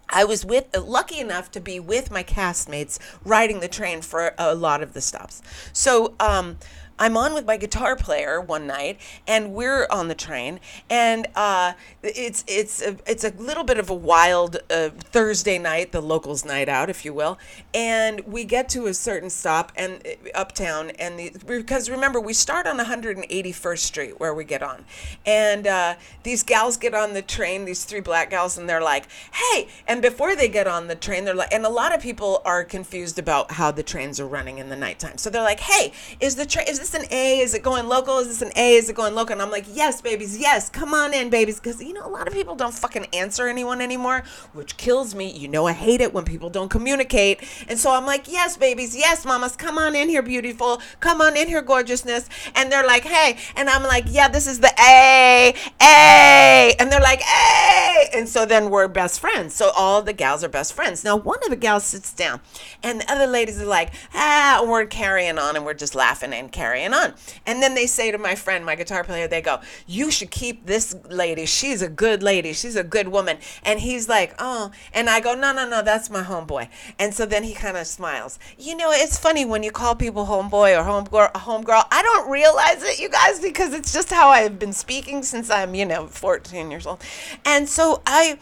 I 0.09 0.23
was 0.23 0.45
with 0.45 0.75
lucky 0.77 1.19
enough 1.19 1.51
to 1.51 1.59
be 1.59 1.79
with 1.79 2.11
my 2.11 2.23
castmates 2.23 2.99
riding 3.25 3.59
the 3.59 3.67
train 3.67 4.01
for 4.01 4.33
a 4.37 4.55
lot 4.55 4.81
of 4.81 4.93
the 4.93 5.01
stops. 5.01 5.41
So 5.73 6.15
um, 6.19 6.57
I'm 6.99 7.15
on 7.15 7.33
with 7.33 7.45
my 7.45 7.57
guitar 7.57 7.95
player 7.95 8.41
one 8.41 8.65
night, 8.65 8.99
and 9.27 9.53
we're 9.53 9.85
on 9.91 10.07
the 10.07 10.15
train, 10.15 10.59
and 10.89 11.27
uh, 11.35 11.73
it's 12.01 12.43
it's 12.47 12.81
a, 12.81 12.97
it's 13.05 13.23
a 13.23 13.29
little 13.31 13.63
bit 13.63 13.77
of 13.77 13.89
a 13.89 13.93
wild 13.93 14.57
uh, 14.69 14.89
Thursday 14.89 15.59
night, 15.59 15.91
the 15.91 16.01
locals' 16.01 16.43
night 16.43 16.67
out, 16.67 16.89
if 16.89 17.05
you 17.05 17.13
will, 17.13 17.37
and 17.73 18.21
we 18.21 18.43
get 18.43 18.67
to 18.69 18.87
a 18.87 18.93
certain 18.93 19.29
stop 19.29 19.71
and 19.75 20.01
uh, 20.05 20.29
uptown, 20.33 20.89
and 20.91 21.19
the, 21.19 21.31
because 21.45 21.89
remember 21.89 22.19
we 22.19 22.33
start 22.33 22.65
on 22.65 22.79
181st 22.79 23.77
Street 23.79 24.19
where 24.19 24.33
we 24.33 24.43
get 24.43 24.63
on, 24.63 24.83
and 25.25 25.67
uh, 25.67 25.95
these 26.23 26.41
gals 26.41 26.77
get 26.77 26.95
on 26.95 27.13
the 27.13 27.21
train, 27.21 27.65
these 27.65 27.83
three 27.85 28.01
black 28.01 28.31
gals, 28.31 28.57
and 28.57 28.67
they're 28.67 28.81
like, 28.81 29.07
"Hey!" 29.33 29.67
And 29.87 30.01
before 30.01 30.35
they 30.35 30.47
get 30.47 30.65
on 30.65 30.87
the 30.87 30.95
train, 30.95 31.25
they're 31.25 31.35
like, 31.35 31.53
and 31.53 31.63
a 31.63 31.69
lot 31.69 31.93
of 31.93 32.01
people 32.01 32.41
are 32.43 32.63
confused 32.63 33.19
about 33.19 33.51
how 33.51 33.69
the 33.69 33.83
trains 33.83 34.19
are 34.19 34.27
running 34.27 34.57
in 34.57 34.69
the 34.69 34.75
nighttime, 34.75 35.19
so 35.19 35.29
they're 35.29 35.43
like, 35.43 35.59
"Hey, 35.59 35.93
is 36.19 36.35
the 36.37 36.45
train 36.47 36.65
is 36.67 36.86
this 36.89 37.01
an 37.01 37.07
A? 37.11 37.39
Is 37.39 37.53
it 37.53 37.63
going 37.63 37.87
local? 37.87 38.19
Is 38.19 38.27
this 38.27 38.41
an 38.41 38.51
A? 38.55 38.75
Is 38.75 38.89
it 38.89 38.95
going 38.95 39.15
local? 39.15 39.33
And 39.33 39.41
I'm 39.41 39.51
like, 39.51 39.65
yes, 39.71 40.01
babies, 40.01 40.37
yes, 40.37 40.69
come 40.69 40.93
on 40.93 41.13
in, 41.13 41.29
babies. 41.29 41.59
Because, 41.59 41.81
you 41.81 41.93
know, 41.93 42.05
a 42.05 42.09
lot 42.09 42.27
of 42.27 42.33
people 42.33 42.55
don't 42.55 42.73
fucking 42.73 43.07
answer 43.13 43.47
anyone 43.47 43.81
anymore, 43.81 44.23
which 44.53 44.77
kills 44.77 45.15
me. 45.15 45.31
You 45.31 45.47
know, 45.47 45.67
I 45.67 45.73
hate 45.73 46.01
it 46.01 46.13
when 46.13 46.25
people 46.25 46.49
don't 46.49 46.69
communicate. 46.69 47.43
And 47.67 47.77
so 47.79 47.91
I'm 47.91 48.05
like, 48.05 48.31
yes, 48.31 48.57
babies, 48.57 48.95
yes, 48.95 49.25
mamas, 49.25 49.55
come 49.55 49.77
on 49.77 49.95
in 49.95 50.09
here, 50.09 50.21
beautiful. 50.21 50.81
Come 50.99 51.21
on 51.21 51.35
in 51.35 51.47
here, 51.47 51.61
gorgeousness. 51.61 52.29
And 52.55 52.71
they're 52.71 52.85
like, 52.85 53.03
hey. 53.03 53.37
And 53.55 53.69
I'm 53.69 53.83
like, 53.83 54.05
yeah, 54.07 54.27
this 54.27 54.47
is 54.47 54.59
the 54.59 54.73
A, 54.79 55.53
A. 55.81 56.75
And 56.79 56.91
they're 56.91 57.01
like, 57.01 57.21
A. 57.21 58.09
And 58.13 58.29
so 58.29 58.45
then 58.45 58.69
we're 58.69 58.87
best 58.87 59.19
friends. 59.19 59.53
So 59.55 59.71
all 59.75 60.01
the 60.01 60.13
gals 60.13 60.43
are 60.43 60.49
best 60.49 60.73
friends. 60.73 61.03
Now, 61.03 61.15
one 61.15 61.39
of 61.43 61.49
the 61.49 61.55
gals 61.55 61.83
sits 61.83 62.13
down, 62.13 62.41
and 62.83 63.01
the 63.01 63.11
other 63.11 63.27
ladies 63.27 63.61
are 63.61 63.65
like, 63.65 63.91
ah, 64.13 64.59
and 64.61 64.69
we're 64.69 64.85
carrying 64.85 65.37
on, 65.37 65.55
and 65.55 65.65
we're 65.65 65.73
just 65.73 65.95
laughing 65.95 66.33
and 66.33 66.51
carrying 66.51 66.76
carrying 66.77 66.93
on. 66.93 67.13
And 67.45 67.61
then 67.61 67.75
they 67.75 67.87
say 67.87 68.11
to 68.11 68.17
my 68.17 68.35
friend, 68.35 68.65
my 68.65 68.75
guitar 68.75 69.03
player, 69.03 69.27
they 69.27 69.41
go, 69.41 69.59
You 69.85 70.11
should 70.11 70.31
keep 70.31 70.65
this 70.65 70.95
lady. 71.09 71.45
She's 71.45 71.81
a 71.81 71.89
good 71.89 72.23
lady. 72.23 72.53
She's 72.53 72.75
a 72.75 72.83
good 72.83 73.07
woman. 73.07 73.37
And 73.63 73.79
he's 73.79 74.07
like, 74.07 74.35
Oh. 74.39 74.71
And 74.93 75.09
I 75.09 75.19
go, 75.19 75.33
No, 75.33 75.53
no, 75.53 75.67
no, 75.67 75.81
that's 75.81 76.09
my 76.09 76.23
homeboy. 76.23 76.69
And 76.99 77.13
so 77.13 77.25
then 77.25 77.43
he 77.43 77.53
kind 77.53 77.77
of 77.77 77.87
smiles. 77.87 78.39
You 78.57 78.75
know, 78.75 78.91
it's 78.91 79.17
funny 79.17 79.45
when 79.45 79.63
you 79.63 79.71
call 79.71 79.95
people 79.95 80.25
homeboy 80.25 80.79
or 80.79 80.83
homegirl, 80.83 81.31
homegirl. 81.33 81.85
I 81.91 82.01
don't 82.03 82.29
realize 82.29 82.83
it, 82.83 82.99
you 82.99 83.09
guys, 83.09 83.39
because 83.39 83.73
it's 83.73 83.93
just 83.93 84.11
how 84.11 84.29
I've 84.29 84.59
been 84.59 84.73
speaking 84.73 85.23
since 85.23 85.49
I'm, 85.49 85.75
you 85.75 85.85
know, 85.85 86.07
14 86.07 86.71
years 86.71 86.85
old. 86.85 87.03
And 87.45 87.67
so 87.67 88.01
I. 88.05 88.39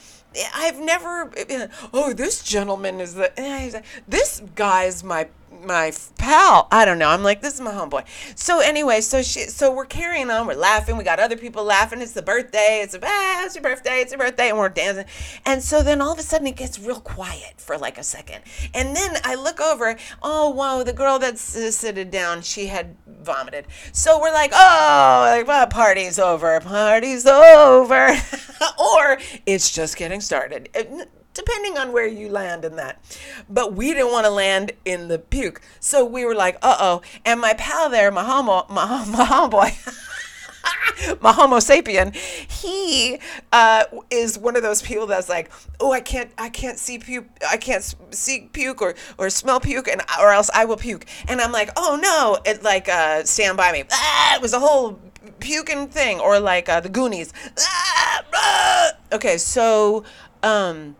I've 0.53 0.81
never, 0.81 1.31
eh, 1.37 1.67
oh, 1.93 2.11
this 2.11 2.43
gentleman 2.43 2.99
is 2.99 3.13
the, 3.13 3.31
eh, 3.39 3.81
this 4.05 4.41
guy's 4.53 5.01
my 5.01 5.29
my 5.65 5.91
pal. 6.17 6.67
I 6.71 6.85
don't 6.85 6.99
know. 6.99 7.09
I'm 7.09 7.23
like, 7.23 7.41
this 7.41 7.55
is 7.55 7.61
my 7.61 7.71
homeboy. 7.71 8.05
So 8.37 8.59
anyway, 8.59 9.01
so 9.01 9.21
she, 9.21 9.41
so 9.41 9.71
we're 9.73 9.85
carrying 9.85 10.29
on. 10.29 10.47
We're 10.47 10.55
laughing. 10.55 10.97
We 10.97 11.03
got 11.03 11.19
other 11.19 11.37
people 11.37 11.63
laughing. 11.63 12.01
It's 12.01 12.11
the 12.13 12.21
birthday. 12.21 12.81
It's 12.83 12.93
a, 12.93 12.99
ah, 13.03 13.45
it's 13.45 13.55
your 13.55 13.63
birthday. 13.63 13.99
It's 14.01 14.11
your 14.11 14.19
birthday, 14.19 14.49
and 14.49 14.57
we're 14.57 14.69
dancing. 14.69 15.05
And 15.45 15.61
so 15.61 15.81
then 15.83 16.01
all 16.01 16.13
of 16.13 16.19
a 16.19 16.23
sudden 16.23 16.47
it 16.47 16.55
gets 16.55 16.79
real 16.79 16.99
quiet 16.99 17.55
for 17.57 17.77
like 17.77 17.97
a 17.97 18.03
second, 18.03 18.43
and 18.73 18.95
then 18.95 19.17
I 19.23 19.35
look 19.35 19.59
over. 19.59 19.95
Oh 20.21 20.49
whoa, 20.49 20.83
the 20.83 20.93
girl 20.93 21.19
that's 21.19 21.55
uh, 21.55 21.71
sitting 21.71 22.09
down, 22.09 22.41
she 22.41 22.67
had 22.67 22.95
vomited. 23.07 23.65
So 23.91 24.19
we're 24.19 24.33
like, 24.33 24.51
oh, 24.53 25.35
like, 25.37 25.47
well, 25.47 25.67
party's 25.67 26.19
over. 26.19 26.59
Party's 26.59 27.25
over, 27.25 28.09
or 28.79 29.17
it's 29.45 29.71
just 29.71 29.97
getting 29.97 30.21
started. 30.21 30.69
It- 30.73 31.09
depending 31.35 31.77
on 31.77 31.91
where 31.91 32.07
you 32.07 32.29
land 32.29 32.65
in 32.65 32.77
that. 32.77 32.99
But 33.47 33.73
we 33.73 33.93
didn't 33.93 34.11
want 34.11 34.25
to 34.25 34.31
land 34.31 34.71
in 34.85 35.09
the 35.09 35.19
puke. 35.19 35.61
So 35.79 36.03
we 36.03 36.25
were 36.25 36.33
like, 36.33 36.57
uh 36.63 36.77
oh. 36.79 37.01
And 37.23 37.39
my 37.39 37.53
pal 37.53 37.89
there, 37.89 38.09
my 38.09 38.23
homo, 38.23 38.65
my, 38.69 39.05
my 39.07 39.25
homeboy, 39.25 41.21
my 41.21 41.33
homo 41.33 41.57
sapien, 41.57 42.15
he 42.15 43.19
uh, 43.51 43.83
is 44.09 44.39
one 44.39 44.55
of 44.55 44.63
those 44.63 44.81
people 44.81 45.05
that's 45.05 45.29
like, 45.29 45.51
oh, 45.79 45.91
I 45.91 45.99
can't, 45.99 46.31
I 46.37 46.49
can't 46.49 46.79
see 46.79 46.97
puke, 46.97 47.27
I 47.47 47.57
can't 47.57 47.83
see 48.11 48.49
puke 48.51 48.81
or, 48.81 48.95
or 49.17 49.29
smell 49.29 49.59
puke, 49.59 49.87
and 49.89 50.01
or 50.19 50.31
else 50.31 50.49
I 50.53 50.65
will 50.65 50.77
puke. 50.77 51.05
And 51.27 51.41
I'm 51.41 51.51
like, 51.51 51.69
oh 51.75 51.99
no, 52.01 52.39
it 52.49 52.63
like 52.63 52.89
uh, 52.89 53.23
stand 53.25 53.57
by 53.57 53.71
me. 53.71 53.83
Ah, 53.91 54.35
it 54.35 54.41
was 54.41 54.53
a 54.53 54.59
whole 54.59 54.99
puking 55.41 55.89
thing, 55.89 56.21
or 56.21 56.39
like 56.39 56.69
uh, 56.69 56.79
the 56.79 56.89
Goonies. 56.89 57.33
Ah, 57.59 58.23
ah. 58.33 58.91
Okay, 59.11 59.37
so. 59.37 60.05
Um, 60.43 60.95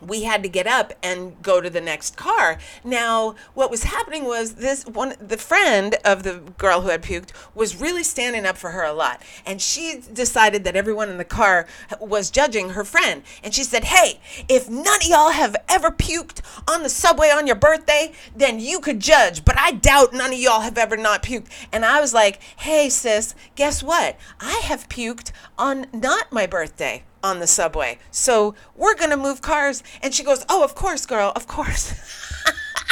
we 0.00 0.24
had 0.24 0.42
to 0.42 0.48
get 0.48 0.66
up 0.66 0.92
and 1.02 1.40
go 1.42 1.60
to 1.60 1.70
the 1.70 1.80
next 1.80 2.16
car. 2.16 2.58
Now, 2.84 3.34
what 3.54 3.70
was 3.70 3.84
happening 3.84 4.24
was 4.24 4.54
this 4.54 4.84
one 4.86 5.14
the 5.20 5.36
friend 5.36 5.96
of 6.04 6.22
the 6.22 6.40
girl 6.58 6.82
who 6.82 6.88
had 6.88 7.02
puked 7.02 7.30
was 7.54 7.80
really 7.80 8.02
standing 8.02 8.46
up 8.46 8.56
for 8.56 8.70
her 8.70 8.84
a 8.84 8.92
lot. 8.92 9.22
And 9.44 9.60
she 9.60 10.00
decided 10.12 10.64
that 10.64 10.76
everyone 10.76 11.08
in 11.08 11.18
the 11.18 11.24
car 11.24 11.66
was 12.00 12.30
judging 12.30 12.70
her 12.70 12.84
friend. 12.84 13.22
And 13.42 13.54
she 13.54 13.64
said, 13.64 13.84
"Hey, 13.84 14.20
if 14.48 14.68
none 14.68 15.02
of 15.02 15.06
y'all 15.06 15.30
have 15.30 15.56
ever 15.68 15.90
puked 15.90 16.40
on 16.68 16.82
the 16.82 16.88
subway 16.88 17.30
on 17.30 17.46
your 17.46 17.56
birthday, 17.56 18.12
then 18.34 18.60
you 18.60 18.80
could 18.80 19.00
judge, 19.00 19.44
but 19.44 19.58
I 19.58 19.72
doubt 19.72 20.12
none 20.12 20.32
of 20.32 20.38
y'all 20.38 20.60
have 20.60 20.78
ever 20.78 20.96
not 20.96 21.22
puked." 21.22 21.48
And 21.72 21.84
I 21.84 22.00
was 22.00 22.14
like, 22.14 22.40
"Hey 22.58 22.88
sis, 22.88 23.34
guess 23.54 23.82
what? 23.82 24.16
I 24.40 24.60
have 24.64 24.88
puked 24.88 25.32
on 25.58 25.86
not 25.92 26.32
my 26.32 26.46
birthday." 26.46 27.04
On 27.22 27.40
the 27.40 27.46
subway. 27.46 27.98
So 28.10 28.54
we're 28.76 28.94
going 28.94 29.10
to 29.10 29.16
move 29.16 29.42
cars. 29.42 29.82
And 30.02 30.14
she 30.14 30.22
goes, 30.22 30.44
Oh, 30.48 30.62
of 30.62 30.74
course, 30.74 31.06
girl, 31.06 31.32
of 31.34 31.46
course. 31.46 31.94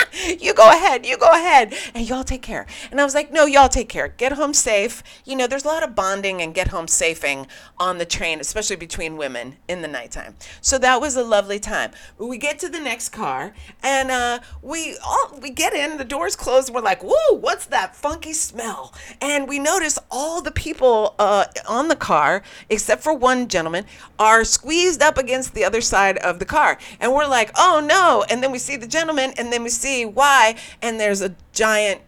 you 0.40 0.54
go 0.54 0.68
ahead, 0.70 1.06
you 1.06 1.16
go 1.16 1.30
ahead, 1.30 1.74
and 1.94 2.09
y'all 2.09 2.24
take 2.24 2.42
care. 2.42 2.66
And 2.90 3.00
I 3.00 3.04
was 3.04 3.14
like, 3.14 3.32
No, 3.32 3.46
y'all 3.46 3.68
take 3.68 3.88
care. 3.88 4.09
Get 4.09 4.32
home 4.32 4.54
safe. 4.54 5.02
You 5.24 5.37
know, 5.37 5.46
there's 5.46 5.64
a 5.64 5.68
lot 5.68 5.82
of 5.82 5.94
bonding 5.94 6.42
and 6.42 6.54
get 6.54 6.68
home 6.68 6.88
safing 6.88 7.46
on 7.78 7.98
the 7.98 8.04
train, 8.04 8.40
especially 8.40 8.76
between 8.76 9.16
women 9.16 9.56
in 9.68 9.82
the 9.82 9.88
nighttime. 9.88 10.35
So 10.61 10.78
that 10.78 11.00
was 11.00 11.16
a 11.16 11.22
lovely 11.24 11.59
time. 11.59 11.92
We 12.18 12.38
get 12.38 12.59
to 12.61 12.68
the 12.68 12.80
next 12.80 13.11
car, 13.11 13.54
and 13.82 14.11
uh, 14.11 14.40
we 14.62 14.96
all 15.04 15.38
we 15.40 15.50
get 15.50 15.72
in, 15.72 15.98
the 15.98 16.04
doors 16.04 16.37
closed, 16.37 16.72
we're 16.72 16.80
like, 16.80 17.02
Whoa, 17.02 17.37
what's 17.37 17.66
that 17.66 17.96
funky 17.96 18.32
smell? 18.32 18.94
And 19.20 19.48
we 19.48 19.59
notice 19.59 19.98
all 20.11 20.42
the 20.42 20.52
people 20.52 21.14
uh, 21.18 21.46
on 21.68 21.88
the 21.88 21.96
car, 21.96 22.42
except 22.68 23.02
for 23.02 23.14
one 23.14 23.48
gentleman, 23.48 23.87
are 24.18 24.44
squeezed 24.44 25.02
up 25.02 25.18
against 25.18 25.54
the 25.54 25.64
other 25.64 25.80
side 25.80 26.18
of 26.18 26.38
the 26.38 26.44
car. 26.44 26.78
And 27.00 27.12
we're 27.12 27.26
like, 27.26 27.50
oh 27.56 27.82
no. 27.87 28.24
And 28.28 28.42
then 28.42 28.52
we 28.52 28.59
see 28.59 28.76
the 28.76 28.87
gentleman, 28.87 29.32
and 29.38 29.52
then 29.52 29.62
we 29.62 29.68
see 29.68 29.86
why, 29.87 30.57
and 30.83 30.99
there's 30.99 31.22
a 31.22 31.35
giant 31.53 32.01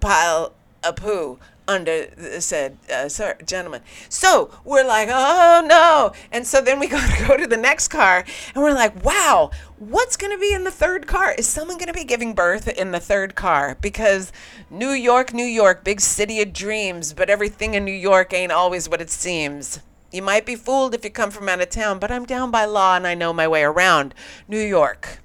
pile 0.00 0.52
of 0.82 0.96
poo 0.96 1.38
under 1.70 2.08
said 2.40 2.76
uh, 2.92 3.08
sir, 3.08 3.36
gentleman. 3.46 3.82
So 4.08 4.50
we're 4.64 4.84
like, 4.84 5.08
oh 5.10 5.64
no. 5.66 6.12
And 6.32 6.46
so 6.46 6.60
then 6.60 6.80
we 6.80 6.88
go 6.88 6.98
to 6.98 7.26
go 7.26 7.36
to 7.36 7.46
the 7.46 7.56
next 7.56 7.88
car 7.88 8.24
and 8.54 8.62
we're 8.62 8.74
like, 8.74 9.04
wow, 9.04 9.50
what's 9.78 10.16
going 10.16 10.32
to 10.32 10.38
be 10.38 10.52
in 10.52 10.64
the 10.64 10.70
third 10.70 11.06
car? 11.06 11.32
Is 11.32 11.46
someone 11.46 11.78
going 11.78 11.86
to 11.86 11.92
be 11.92 12.04
giving 12.04 12.34
birth 12.34 12.68
in 12.68 12.90
the 12.90 13.00
third 13.00 13.34
car? 13.34 13.76
Because 13.80 14.32
New 14.68 14.90
York, 14.90 15.32
New 15.32 15.44
York, 15.44 15.84
big 15.84 16.00
city 16.00 16.42
of 16.42 16.52
dreams, 16.52 17.12
but 17.12 17.30
everything 17.30 17.74
in 17.74 17.84
New 17.84 17.92
York 17.92 18.34
ain't 18.34 18.52
always 18.52 18.88
what 18.88 19.00
it 19.00 19.10
seems. 19.10 19.80
You 20.12 20.22
might 20.22 20.44
be 20.44 20.56
fooled 20.56 20.94
if 20.94 21.04
you 21.04 21.10
come 21.10 21.30
from 21.30 21.48
out 21.48 21.60
of 21.60 21.70
town, 21.70 22.00
but 22.00 22.10
I'm 22.10 22.26
down 22.26 22.50
by 22.50 22.64
law 22.64 22.96
and 22.96 23.06
I 23.06 23.14
know 23.14 23.32
my 23.32 23.46
way 23.46 23.62
around 23.62 24.12
New 24.48 24.60
York. 24.60 25.19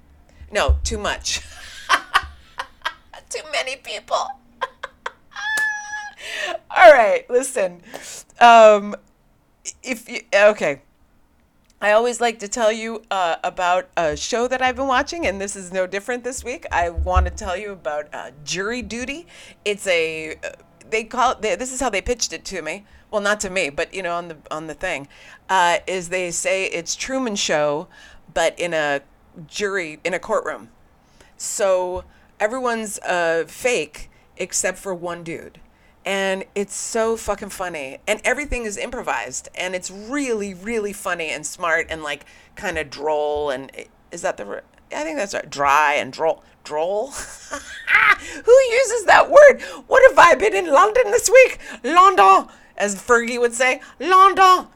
No, 0.56 0.76
too 0.84 0.96
much. 0.96 1.42
too 3.28 3.42
many 3.52 3.76
people. 3.76 4.16
All 6.74 6.92
right, 6.92 7.28
listen. 7.28 7.82
Um, 8.40 8.96
if 9.82 10.08
you 10.08 10.20
okay, 10.34 10.80
I 11.82 11.92
always 11.92 12.22
like 12.22 12.38
to 12.38 12.48
tell 12.48 12.72
you 12.72 13.02
uh, 13.10 13.36
about 13.44 13.90
a 13.98 14.16
show 14.16 14.48
that 14.48 14.62
I've 14.62 14.76
been 14.76 14.86
watching, 14.86 15.26
and 15.26 15.38
this 15.38 15.56
is 15.56 15.74
no 15.74 15.86
different 15.86 16.24
this 16.24 16.42
week. 16.42 16.64
I 16.72 16.88
want 16.88 17.26
to 17.26 17.30
tell 17.30 17.58
you 17.58 17.72
about 17.72 18.08
uh, 18.14 18.30
Jury 18.42 18.80
Duty. 18.80 19.26
It's 19.66 19.86
a 19.86 20.36
uh, 20.36 20.52
they 20.88 21.04
call 21.04 21.32
it. 21.32 21.58
This 21.58 21.70
is 21.70 21.80
how 21.80 21.90
they 21.90 22.00
pitched 22.00 22.32
it 22.32 22.46
to 22.46 22.62
me. 22.62 22.86
Well, 23.10 23.20
not 23.20 23.40
to 23.40 23.50
me, 23.50 23.68
but 23.68 23.92
you 23.92 24.02
know, 24.02 24.14
on 24.14 24.28
the 24.28 24.38
on 24.50 24.68
the 24.68 24.74
thing, 24.74 25.06
uh, 25.50 25.80
is 25.86 26.08
they 26.08 26.30
say 26.30 26.64
it's 26.64 26.96
Truman 26.96 27.36
Show, 27.36 27.88
but 28.32 28.58
in 28.58 28.72
a 28.72 29.02
jury 29.46 30.00
in 30.04 30.14
a 30.14 30.18
courtroom. 30.18 30.70
So 31.36 32.04
everyone's 32.40 32.98
uh, 33.00 33.44
fake 33.46 34.10
except 34.36 34.78
for 34.78 34.94
one 34.94 35.22
dude. 35.22 35.60
And 36.04 36.44
it's 36.54 36.74
so 36.74 37.16
fucking 37.16 37.48
funny. 37.48 37.98
And 38.06 38.20
everything 38.24 38.64
is 38.64 38.76
improvised. 38.76 39.48
And 39.56 39.74
it's 39.74 39.90
really, 39.90 40.54
really 40.54 40.92
funny 40.92 41.30
and 41.30 41.44
smart 41.44 41.86
and 41.90 42.02
like 42.02 42.24
kind 42.54 42.78
of 42.78 42.90
droll. 42.90 43.50
And 43.50 43.72
is 44.12 44.22
that 44.22 44.36
the. 44.36 44.62
I 44.92 45.02
think 45.02 45.18
that's 45.18 45.34
right. 45.34 45.50
Dry 45.50 45.94
and 45.94 46.12
droll. 46.12 46.44
Droll? 46.62 47.10
Who 47.10 48.52
uses 48.70 49.04
that 49.06 49.28
word? 49.28 49.60
What 49.88 50.08
have 50.10 50.18
I 50.18 50.36
been 50.36 50.54
in 50.54 50.72
London 50.72 51.10
this 51.10 51.28
week? 51.28 51.58
London, 51.82 52.46
as 52.76 52.94
Fergie 52.94 53.40
would 53.40 53.52
say. 53.52 53.80
London. 53.98 54.68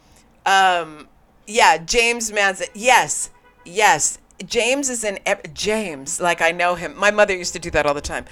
Um, 0.44 1.08
yeah, 1.46 1.78
James 1.78 2.32
Marsden. 2.32 2.68
Yes, 2.74 3.30
yes. 3.64 4.18
James 4.46 4.88
is 4.88 5.04
in 5.04 5.18
ev- 5.26 5.54
James, 5.54 6.20
like 6.20 6.40
I 6.40 6.50
know 6.52 6.74
him. 6.74 6.96
My 6.96 7.10
mother 7.10 7.36
used 7.36 7.52
to 7.52 7.58
do 7.58 7.70
that 7.72 7.86
all 7.86 7.94
the 7.94 8.00
time. 8.00 8.24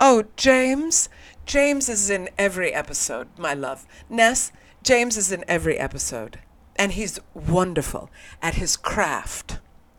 Oh, 0.00 0.24
James. 0.36 1.08
James 1.46 1.88
is 1.88 2.10
in 2.10 2.28
every 2.38 2.72
episode, 2.72 3.28
my 3.36 3.54
love. 3.54 3.86
Ness, 4.08 4.52
James 4.82 5.16
is 5.16 5.32
in 5.32 5.44
every 5.48 5.78
episode. 5.78 6.38
And 6.76 6.92
he's 6.92 7.18
wonderful 7.34 8.10
at 8.40 8.54
his 8.54 8.76
craft. 8.76 9.58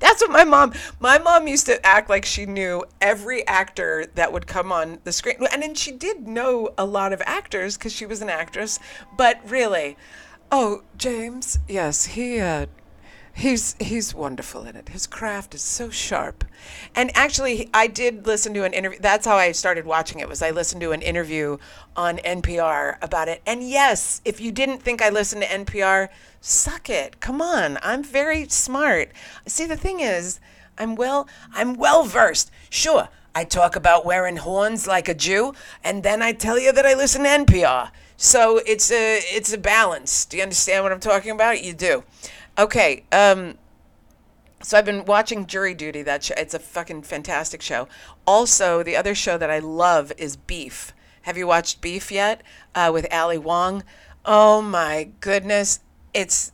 That's 0.00 0.20
what 0.20 0.30
my 0.30 0.44
mom. 0.44 0.72
My 0.98 1.18
mom 1.18 1.46
used 1.46 1.66
to 1.66 1.84
act 1.86 2.10
like 2.10 2.24
she 2.24 2.44
knew 2.44 2.84
every 3.00 3.46
actor 3.46 4.06
that 4.16 4.32
would 4.32 4.46
come 4.46 4.72
on 4.72 4.98
the 5.04 5.12
screen, 5.12 5.36
and 5.52 5.62
then 5.62 5.74
she 5.74 5.92
did 5.92 6.26
know 6.26 6.70
a 6.76 6.84
lot 6.84 7.12
of 7.12 7.22
actors 7.24 7.76
because 7.76 7.92
she 7.92 8.06
was 8.06 8.20
an 8.20 8.28
actress. 8.28 8.80
But 9.16 9.38
really, 9.48 9.96
oh 10.50 10.82
James, 10.98 11.60
yes, 11.68 12.06
he 12.06 12.40
uh, 12.40 12.66
he's 13.36 13.76
he's 13.78 14.14
wonderful 14.14 14.64
in 14.64 14.74
it. 14.76 14.88
His 14.88 15.06
craft 15.06 15.54
is 15.54 15.62
so 15.62 15.90
sharp. 15.90 16.44
And 16.94 17.10
actually, 17.14 17.68
I 17.72 17.86
did 17.86 18.26
listen 18.26 18.54
to 18.54 18.64
an 18.64 18.72
interview. 18.72 18.98
That's 19.00 19.26
how 19.26 19.36
I 19.36 19.52
started 19.52 19.84
watching 19.84 20.20
it. 20.20 20.28
Was 20.28 20.42
I 20.42 20.50
listened 20.50 20.80
to 20.80 20.92
an 20.92 21.02
interview 21.02 21.58
on 21.94 22.16
NPR 22.18 22.96
about 23.02 23.28
it? 23.28 23.42
And 23.46 23.68
yes, 23.68 24.22
if 24.24 24.40
you 24.40 24.50
didn't 24.50 24.82
think 24.82 25.02
I 25.02 25.10
listened 25.10 25.42
to 25.42 25.48
NPR, 25.48 26.08
suck 26.40 26.88
it. 26.88 27.20
Come 27.20 27.42
on, 27.42 27.78
I'm 27.82 28.02
very 28.02 28.48
smart. 28.48 29.10
See, 29.46 29.66
the 29.66 29.76
thing 29.76 30.00
is, 30.00 30.40
I'm 30.78 30.96
well 30.96 31.28
I'm 31.52 31.74
well 31.74 32.04
versed. 32.04 32.50
Sure, 32.70 33.08
I 33.34 33.44
talk 33.44 33.76
about 33.76 34.06
wearing 34.06 34.36
horns 34.36 34.86
like 34.86 35.08
a 35.08 35.14
Jew, 35.14 35.52
and 35.84 36.02
then 36.02 36.22
I 36.22 36.32
tell 36.32 36.58
you 36.58 36.72
that 36.72 36.86
I 36.86 36.94
listen 36.94 37.24
to 37.24 37.28
NPR. 37.28 37.90
So 38.16 38.62
it's 38.66 38.90
a 38.90 39.18
it's 39.24 39.52
a 39.52 39.58
balance. 39.58 40.24
Do 40.24 40.38
you 40.38 40.42
understand 40.42 40.84
what 40.84 40.92
I'm 40.92 41.00
talking 41.00 41.32
about? 41.32 41.62
You 41.62 41.74
do. 41.74 42.02
Okay. 42.58 43.04
Um, 43.12 43.56
so 44.62 44.78
I've 44.78 44.84
been 44.84 45.04
watching 45.04 45.46
Jury 45.46 45.74
Duty. 45.74 46.02
That 46.02 46.24
show. 46.24 46.34
It's 46.36 46.54
a 46.54 46.58
fucking 46.58 47.02
fantastic 47.02 47.62
show. 47.62 47.88
Also, 48.26 48.82
the 48.82 48.96
other 48.96 49.14
show 49.14 49.38
that 49.38 49.50
I 49.50 49.58
love 49.58 50.12
is 50.16 50.36
Beef. 50.36 50.92
Have 51.22 51.36
you 51.36 51.46
watched 51.46 51.80
Beef 51.80 52.10
yet? 52.10 52.42
Uh, 52.74 52.90
with 52.92 53.06
Ali 53.12 53.38
Wong. 53.38 53.82
Oh 54.24 54.62
my 54.62 55.10
goodness, 55.20 55.80
it's 56.14 56.52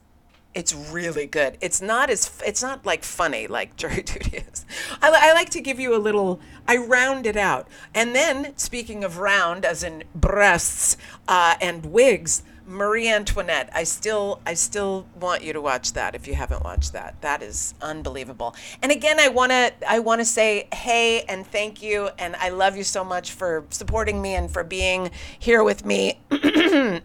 it's 0.54 0.74
really 0.74 1.26
good. 1.26 1.56
It's 1.60 1.80
not 1.80 2.10
as 2.10 2.40
it's 2.44 2.62
not 2.62 2.84
like 2.84 3.04
funny 3.04 3.46
like 3.46 3.76
Jury 3.78 4.02
Duty 4.02 4.38
is. 4.38 4.66
I, 5.00 5.10
I 5.10 5.32
like 5.32 5.50
to 5.50 5.60
give 5.60 5.80
you 5.80 5.94
a 5.94 5.98
little. 5.98 6.40
I 6.66 6.76
round 6.76 7.26
it 7.26 7.36
out, 7.36 7.68
and 7.94 8.14
then 8.14 8.56
speaking 8.56 9.04
of 9.04 9.18
round, 9.18 9.64
as 9.64 9.82
in 9.82 10.04
breasts 10.14 10.96
uh, 11.28 11.54
and 11.60 11.86
wigs, 11.86 12.42
Marie 12.66 13.08
Antoinette. 13.08 13.70
I 13.74 13.84
still 13.84 14.40
I 14.46 14.54
still 14.54 15.06
want 15.18 15.42
you 15.42 15.52
to 15.52 15.60
watch 15.60 15.92
that 15.94 16.14
if 16.14 16.26
you 16.26 16.34
haven't 16.34 16.64
watched 16.64 16.92
that. 16.92 17.20
That 17.20 17.42
is 17.42 17.74
unbelievable. 17.80 18.54
And 18.82 18.92
again, 18.92 19.18
I 19.20 19.28
want 19.28 19.50
to 19.52 19.72
I 19.88 19.98
want 19.98 20.20
to 20.20 20.24
say 20.24 20.68
hey 20.72 21.22
and 21.22 21.46
thank 21.46 21.82
you 21.82 22.10
and 22.18 22.36
I 22.36 22.50
love 22.50 22.76
you 22.76 22.84
so 22.84 23.04
much 23.04 23.32
for 23.32 23.64
supporting 23.70 24.22
me 24.22 24.34
and 24.34 24.50
for 24.50 24.64
being 24.64 25.10
here 25.38 25.62
with 25.62 25.84
me 25.84 26.20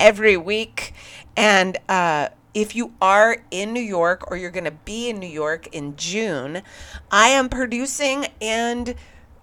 every 0.00 0.36
week. 0.36 0.92
And 1.36 1.78
uh 1.88 2.28
if 2.54 2.74
you 2.74 2.94
are 3.02 3.44
in 3.50 3.74
New 3.74 3.82
York 3.82 4.30
or 4.30 4.36
you're 4.38 4.50
going 4.50 4.64
to 4.64 4.70
be 4.70 5.10
in 5.10 5.18
New 5.18 5.28
York 5.28 5.66
in 5.74 5.94
June, 5.94 6.62
I 7.10 7.28
am 7.28 7.50
producing 7.50 8.28
and 8.40 8.94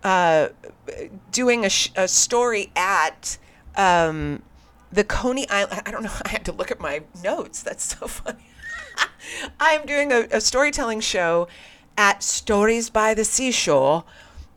uh, 0.03 0.49
doing 1.31 1.63
a, 1.63 1.69
sh- 1.69 1.91
a 1.95 2.07
story 2.07 2.71
at 2.75 3.37
um, 3.75 4.41
the 4.93 5.03
Coney 5.03 5.47
Island. 5.49 5.81
I 5.85 5.91
don't 5.91 6.03
know. 6.03 6.11
I 6.25 6.29
had 6.29 6.45
to 6.45 6.51
look 6.51 6.71
at 6.71 6.79
my 6.79 7.03
notes. 7.23 7.61
That's 7.61 7.83
so 7.97 8.07
funny. 8.07 8.47
I'm 9.59 9.85
doing 9.85 10.11
a, 10.11 10.27
a 10.31 10.41
storytelling 10.41 10.99
show 10.99 11.47
at 11.97 12.23
Stories 12.23 12.89
by 12.89 13.13
the 13.13 13.25
Seashore 13.25 14.03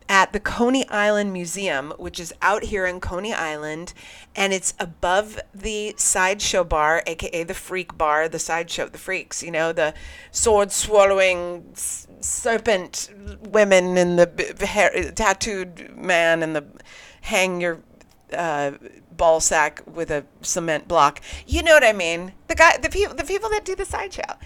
at 0.08 0.32
the 0.32 0.38
Coney 0.38 0.88
Island 0.88 1.32
Museum, 1.32 1.92
which 1.98 2.20
is 2.20 2.32
out 2.40 2.64
here 2.64 2.86
in 2.86 3.00
Coney 3.00 3.34
Island, 3.34 3.92
and 4.36 4.52
it's 4.52 4.72
above 4.78 5.40
the 5.52 5.94
sideshow 5.96 6.62
bar, 6.62 7.02
aka 7.06 7.42
the 7.42 7.54
freak 7.54 7.98
bar, 7.98 8.28
the 8.28 8.38
sideshow, 8.38 8.84
of 8.84 8.92
the 8.92 8.98
freaks, 8.98 9.42
you 9.42 9.50
know, 9.50 9.72
the 9.72 9.94
sword 10.30 10.70
swallowing 10.70 11.64
serpent 11.74 13.10
women 13.48 13.96
and 13.98 14.18
the 14.18 14.66
hair, 14.66 15.10
tattooed 15.10 15.96
man 15.96 16.42
and 16.42 16.54
the 16.54 16.64
hang 17.22 17.60
your 17.60 17.80
uh, 18.32 18.72
ball 19.16 19.40
sack 19.40 19.82
with 19.86 20.10
a 20.10 20.24
cement 20.42 20.88
block. 20.88 21.20
You 21.46 21.62
know 21.62 21.74
what 21.74 21.84
I 21.84 21.92
mean? 21.92 22.32
The 22.48 22.54
guy, 22.54 22.76
the 22.78 22.88
people, 22.88 23.14
the 23.14 23.24
people 23.24 23.48
that 23.50 23.64
do 23.64 23.74
the 23.74 23.84
sideshow. 23.84 24.36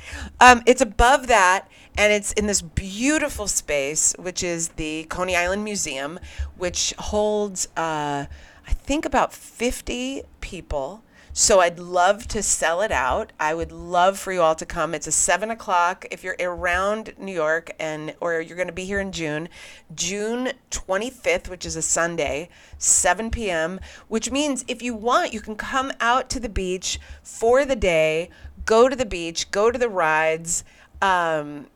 Um, 0.40 0.62
it's 0.66 0.80
above 0.80 1.26
that, 1.26 1.68
and 1.96 2.12
it's 2.12 2.33
in 2.33 2.46
this 2.46 2.62
beautiful 2.62 3.46
space, 3.46 4.14
which 4.18 4.42
is 4.42 4.68
the 4.70 5.04
Coney 5.04 5.37
Island 5.37 5.64
Museum, 5.64 6.18
which 6.56 6.94
holds, 6.98 7.66
uh, 7.76 8.26
I 8.66 8.72
think, 8.72 9.04
about 9.04 9.33
fifty 9.33 10.22
people 10.40 11.02
so 11.32 11.60
I'd 11.60 11.78
love 11.78 12.26
to 12.28 12.42
sell 12.42 12.82
it 12.82 12.90
out. 12.90 13.32
I 13.38 13.54
would 13.54 13.70
love 13.70 14.18
for 14.18 14.32
you 14.32 14.42
all 14.42 14.56
to 14.56 14.66
come. 14.66 14.94
It's 14.94 15.06
a 15.06 15.12
seven 15.12 15.50
o'clock 15.50 16.04
if 16.10 16.24
you're 16.24 16.36
around 16.40 17.14
New 17.18 17.32
York 17.32 17.70
and 17.78 18.14
or 18.20 18.40
you're 18.40 18.56
going 18.56 18.68
to 18.68 18.72
be 18.72 18.84
here 18.84 19.00
in 19.00 19.12
June, 19.12 19.48
June 19.94 20.52
25th, 20.70 21.48
which 21.48 21.64
is 21.64 21.76
a 21.76 21.82
Sunday, 21.82 22.48
7 22.78 23.30
p.m. 23.30 23.78
Which 24.08 24.30
means 24.30 24.64
if 24.66 24.82
you 24.82 24.94
want, 24.94 25.32
you 25.32 25.40
can 25.40 25.54
come 25.54 25.92
out 26.00 26.28
to 26.30 26.40
the 26.40 26.48
beach 26.48 26.98
for 27.22 27.64
the 27.64 27.76
day, 27.76 28.30
go 28.64 28.88
to 28.88 28.96
the 28.96 29.06
beach, 29.06 29.50
go 29.50 29.70
to 29.70 29.78
the 29.78 29.88
rides. 29.88 30.64
Um, 31.00 31.66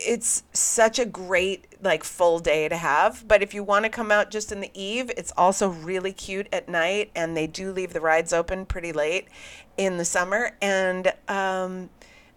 it's 0.00 0.42
such 0.52 0.98
a 0.98 1.04
great 1.04 1.66
like 1.82 2.02
full 2.04 2.38
day 2.38 2.68
to 2.68 2.76
have 2.76 3.26
but 3.28 3.42
if 3.42 3.52
you 3.54 3.62
want 3.62 3.84
to 3.84 3.88
come 3.88 4.10
out 4.10 4.30
just 4.30 4.50
in 4.50 4.60
the 4.60 4.70
eve 4.74 5.10
it's 5.16 5.32
also 5.36 5.68
really 5.68 6.12
cute 6.12 6.48
at 6.52 6.68
night 6.68 7.10
and 7.14 7.36
they 7.36 7.46
do 7.46 7.72
leave 7.72 7.92
the 7.92 8.00
rides 8.00 8.32
open 8.32 8.64
pretty 8.64 8.92
late 8.92 9.28
in 9.76 9.98
the 9.98 10.04
summer 10.04 10.52
and 10.60 11.12
um, 11.28 11.90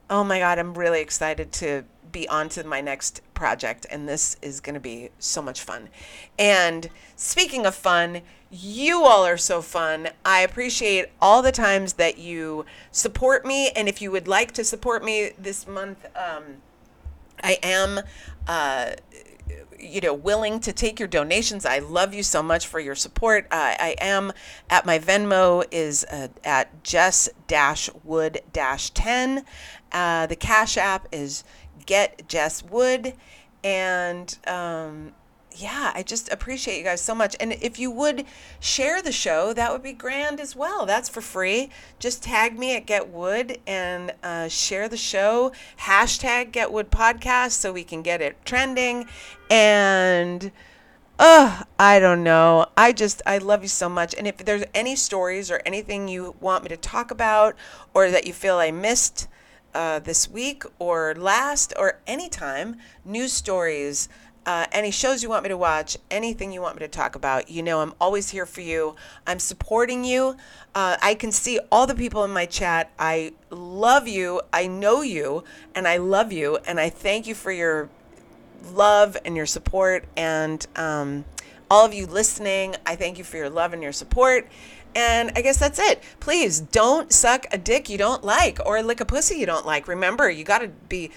oh 0.10 0.24
my 0.24 0.40
god 0.40 0.60
i'm 0.60 0.74
really 0.74 1.02
excited 1.02 1.52
to 1.52 1.84
be 2.12 2.28
on 2.30 2.48
to 2.48 2.64
my 2.64 2.80
next 2.80 3.22
project 3.34 3.86
and 3.90 4.08
this 4.08 4.38
is 4.42 4.60
going 4.60 4.76
to 4.76 4.80
be 4.80 5.10
so 5.18 5.42
much 5.42 5.62
fun 5.62 5.90
and 6.38 6.90
speaking 7.16 7.66
of 7.66 7.74
fun 7.74 8.22
you 8.56 9.04
all 9.04 9.26
are 9.26 9.38
so 9.38 9.64
fun. 9.64 10.10
I 10.24 10.42
appreciate 10.42 11.08
all 11.20 11.42
the 11.42 11.52
times 11.52 11.94
that 11.94 12.20
you 12.20 12.68
support 12.92 13.48
me. 13.48 13.72
And 13.72 13.88
if 13.88 14.00
you 14.00 14.12
would 14.12 14.28
like 14.28 14.52
to 14.52 14.64
support 14.64 15.04
me 15.04 15.32
this 15.40 15.66
month, 15.66 16.06
um, 16.16 16.62
I 17.44 17.60
am, 17.62 18.00
uh, 18.48 18.92
you 19.80 20.02
know, 20.02 20.14
willing 20.14 20.60
to 20.62 20.72
take 20.74 21.00
your 21.00 21.08
donations. 21.10 21.66
I 21.66 21.80
love 21.80 22.14
you 22.14 22.24
so 22.24 22.42
much 22.42 22.68
for 22.68 22.80
your 22.80 22.96
support. 22.96 23.46
Uh, 23.52 23.76
I 23.80 23.96
am 24.00 24.32
at 24.70 24.86
my 24.86 24.98
Venmo 24.98 25.66
is 25.72 26.06
uh, 26.06 26.30
at 26.44 26.84
Jess 26.84 27.30
Wood 28.04 28.40
Ten. 28.92 29.46
Uh, 29.92 30.26
the 30.26 30.36
Cash 30.36 30.78
App 30.78 31.08
is 31.12 31.44
Get 31.86 32.28
Jess 32.28 32.64
Wood, 32.64 33.14
and 33.64 34.38
um, 34.48 35.14
yeah, 35.56 35.92
I 35.94 36.04
just 36.04 36.32
appreciate 36.32 36.78
you 36.78 36.84
guys 36.84 37.02
so 37.02 37.14
much. 37.14 37.36
And 37.40 37.54
if 37.54 37.78
you 37.80 37.92
would 37.92 38.26
share 38.60 39.02
the 39.02 39.12
show, 39.12 39.54
that 39.54 39.72
would 39.72 39.84
be 39.84 39.94
grand 39.94 40.40
as 40.40 40.56
well. 40.56 40.86
That's 40.86 41.10
for 41.10 41.22
free. 41.22 41.70
Just 42.00 42.24
tag 42.24 42.58
me 42.58 42.76
at 42.76 42.86
Get 42.86 43.10
Wood 43.10 43.60
and 43.68 44.14
uh, 44.24 44.48
share 44.48 44.90
the 44.90 44.98
show. 44.98 45.52
Hashtag 45.82 46.52
Get 46.52 46.72
Wood 46.72 46.92
Podcast 46.92 47.52
so 47.52 47.72
we 47.72 47.84
can 47.84 48.02
get 48.02 48.22
it 48.22 48.38
trending. 48.46 49.08
And 49.50 50.52
I 51.20 52.00
don't 52.00 52.24
know. 52.24 52.66
I 52.76 52.92
just 52.92 53.22
I 53.26 53.38
love 53.38 53.62
you 53.62 53.70
so 53.70 53.88
much. 53.88 54.14
And 54.16 54.28
if 54.28 54.38
there's 54.38 54.66
any 54.74 54.96
stories 54.96 55.52
or 55.52 55.62
anything 55.66 56.08
you 56.08 56.36
want 56.40 56.64
me 56.64 56.70
to 56.70 56.78
talk 56.78 57.12
about, 57.12 57.56
or 57.94 58.10
that 58.10 58.26
you 58.28 58.34
feel 58.34 58.58
I 58.58 58.72
missed. 58.72 59.28
Uh, 59.76 59.98
this 59.98 60.30
week 60.30 60.64
or 60.78 61.16
last 61.16 61.74
or 61.80 62.00
anytime, 62.06 62.76
news 63.04 63.34
stories, 63.34 64.08
uh, 64.46 64.66
any 64.72 64.92
shows 64.92 65.24
you 65.24 65.30
want 65.30 65.44
me 65.44 65.50
to 65.50 65.58
watch, 65.58 65.98
anything 66.12 66.52
you 66.52 66.62
want 66.62 66.76
me 66.76 66.80
to 66.80 66.88
talk 66.88 67.16
about, 67.16 67.50
you 67.50 67.64
know 67.64 67.82
I'm 67.82 67.94
always 68.00 68.30
here 68.30 68.46
for 68.46 68.62
you. 68.62 68.96
I'm 69.26 69.40
supporting 69.40 70.04
you. 70.04 70.36
Uh, 70.76 70.98
I 71.02 71.16
can 71.16 71.32
see 71.32 71.60
all 71.72 71.88
the 71.88 71.96
people 71.96 72.24
in 72.24 72.32
my 72.32 72.46
chat. 72.46 72.92
I 73.00 73.34
love 73.50 74.08
you. 74.08 74.42
I 74.52 74.68
know 74.68 75.02
you, 75.02 75.44
and 75.76 75.88
I 75.88 75.98
love 75.98 76.32
you, 76.32 76.58
and 76.66 76.80
I 76.80 76.90
thank 76.90 77.28
you 77.28 77.36
for 77.36 77.52
your 77.52 77.90
love 78.72 79.18
and 79.26 79.36
your 79.36 79.46
support. 79.46 80.06
And 80.18 80.66
um, 80.76 81.26
all 81.70 81.86
of 81.86 81.94
you 81.94 82.06
listening, 82.06 82.76
I 82.86 82.96
thank 82.96 83.18
you 83.18 83.24
for 83.24 83.38
your 83.38 83.50
love 83.50 83.74
and 83.74 83.82
your 83.82 83.92
support. 83.92 84.48
And 84.96 85.32
I 85.36 85.42
guess 85.42 85.58
that's 85.58 85.80
it. 85.80 86.04
Please 86.20 86.60
don't 86.60 87.12
suck 87.12 87.46
a 87.52 87.58
dick 87.58 87.90
you 87.90 87.98
don't 87.98 88.24
like 88.24 88.60
or 88.64 88.82
lick 88.84 89.02
a 89.02 89.06
pussy 89.06 89.40
you 89.40 89.46
don't 89.46 89.66
like. 89.66 89.88
Remember, 89.88 90.30
you 90.30 90.44
got 90.44 90.60
to 90.60 90.68
be 90.68 91.10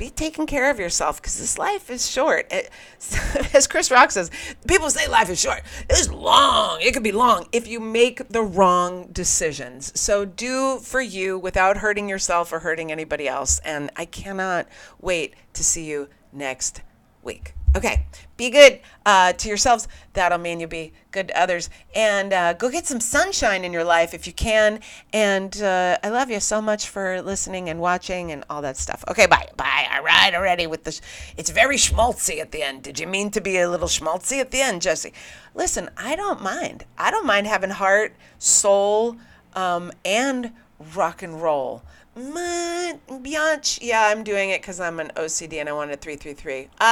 be 0.00 0.08
taking 0.08 0.46
care 0.46 0.70
of 0.70 0.80
yourself 0.80 1.20
because 1.20 1.38
this 1.38 1.58
life 1.58 1.90
is 1.90 2.10
short. 2.10 2.50
It, 2.50 2.70
as 3.54 3.66
Chris 3.66 3.90
Rock 3.90 4.10
says, 4.10 4.30
people 4.66 4.88
say 4.88 5.06
life 5.06 5.28
is 5.28 5.38
short. 5.38 5.62
It's 5.90 6.10
long. 6.10 6.80
It 6.80 6.94
could 6.94 7.02
be 7.02 7.12
long 7.12 7.46
if 7.52 7.68
you 7.68 7.80
make 7.80 8.26
the 8.30 8.40
wrong 8.42 9.10
decisions. 9.12 9.92
So 10.00 10.24
do 10.24 10.78
for 10.78 11.02
you 11.02 11.38
without 11.38 11.76
hurting 11.76 12.08
yourself 12.08 12.50
or 12.50 12.60
hurting 12.60 12.90
anybody 12.90 13.28
else. 13.28 13.58
And 13.58 13.90
I 13.94 14.06
cannot 14.06 14.66
wait 15.02 15.34
to 15.52 15.62
see 15.62 15.84
you 15.84 16.08
next 16.32 16.80
week. 17.22 17.52
Okay, 17.76 18.04
be 18.36 18.50
good 18.50 18.80
uh, 19.06 19.32
to 19.32 19.48
yourselves. 19.48 19.86
That'll 20.14 20.38
mean 20.38 20.58
you'll 20.58 20.68
be 20.68 20.92
good 21.12 21.28
to 21.28 21.40
others. 21.40 21.70
And 21.94 22.32
uh, 22.32 22.54
go 22.54 22.68
get 22.68 22.84
some 22.84 22.98
sunshine 22.98 23.64
in 23.64 23.72
your 23.72 23.84
life 23.84 24.12
if 24.12 24.26
you 24.26 24.32
can. 24.32 24.80
And 25.12 25.62
uh, 25.62 25.98
I 26.02 26.08
love 26.08 26.30
you 26.30 26.40
so 26.40 26.60
much 26.60 26.88
for 26.88 27.22
listening 27.22 27.68
and 27.68 27.78
watching 27.78 28.32
and 28.32 28.44
all 28.50 28.60
that 28.62 28.76
stuff. 28.76 29.04
Okay, 29.08 29.26
bye. 29.26 29.46
Bye. 29.56 29.86
All 29.94 30.02
right, 30.02 30.34
already 30.34 30.66
with 30.66 30.82
this. 30.82 31.00
It's 31.36 31.50
very 31.50 31.76
schmaltzy 31.76 32.40
at 32.40 32.50
the 32.50 32.62
end. 32.62 32.82
Did 32.82 32.98
you 32.98 33.06
mean 33.06 33.30
to 33.30 33.40
be 33.40 33.58
a 33.58 33.70
little 33.70 33.88
schmaltzy 33.88 34.40
at 34.40 34.50
the 34.50 34.60
end, 34.60 34.82
Jesse? 34.82 35.12
Listen, 35.54 35.90
I 35.96 36.16
don't 36.16 36.42
mind. 36.42 36.84
I 36.98 37.12
don't 37.12 37.26
mind 37.26 37.46
having 37.46 37.70
heart, 37.70 38.16
soul, 38.38 39.16
um, 39.54 39.92
and 40.04 40.52
rock 40.94 41.22
and 41.22 41.40
roll. 41.40 41.82
Yeah, 42.16 44.08
I'm 44.08 44.24
doing 44.24 44.50
it 44.50 44.60
because 44.60 44.80
I'm 44.80 44.98
an 45.00 45.12
OCD 45.16 45.54
and 45.54 45.68
I 45.68 45.72
wanted 45.72 46.00
333. 46.00 46.68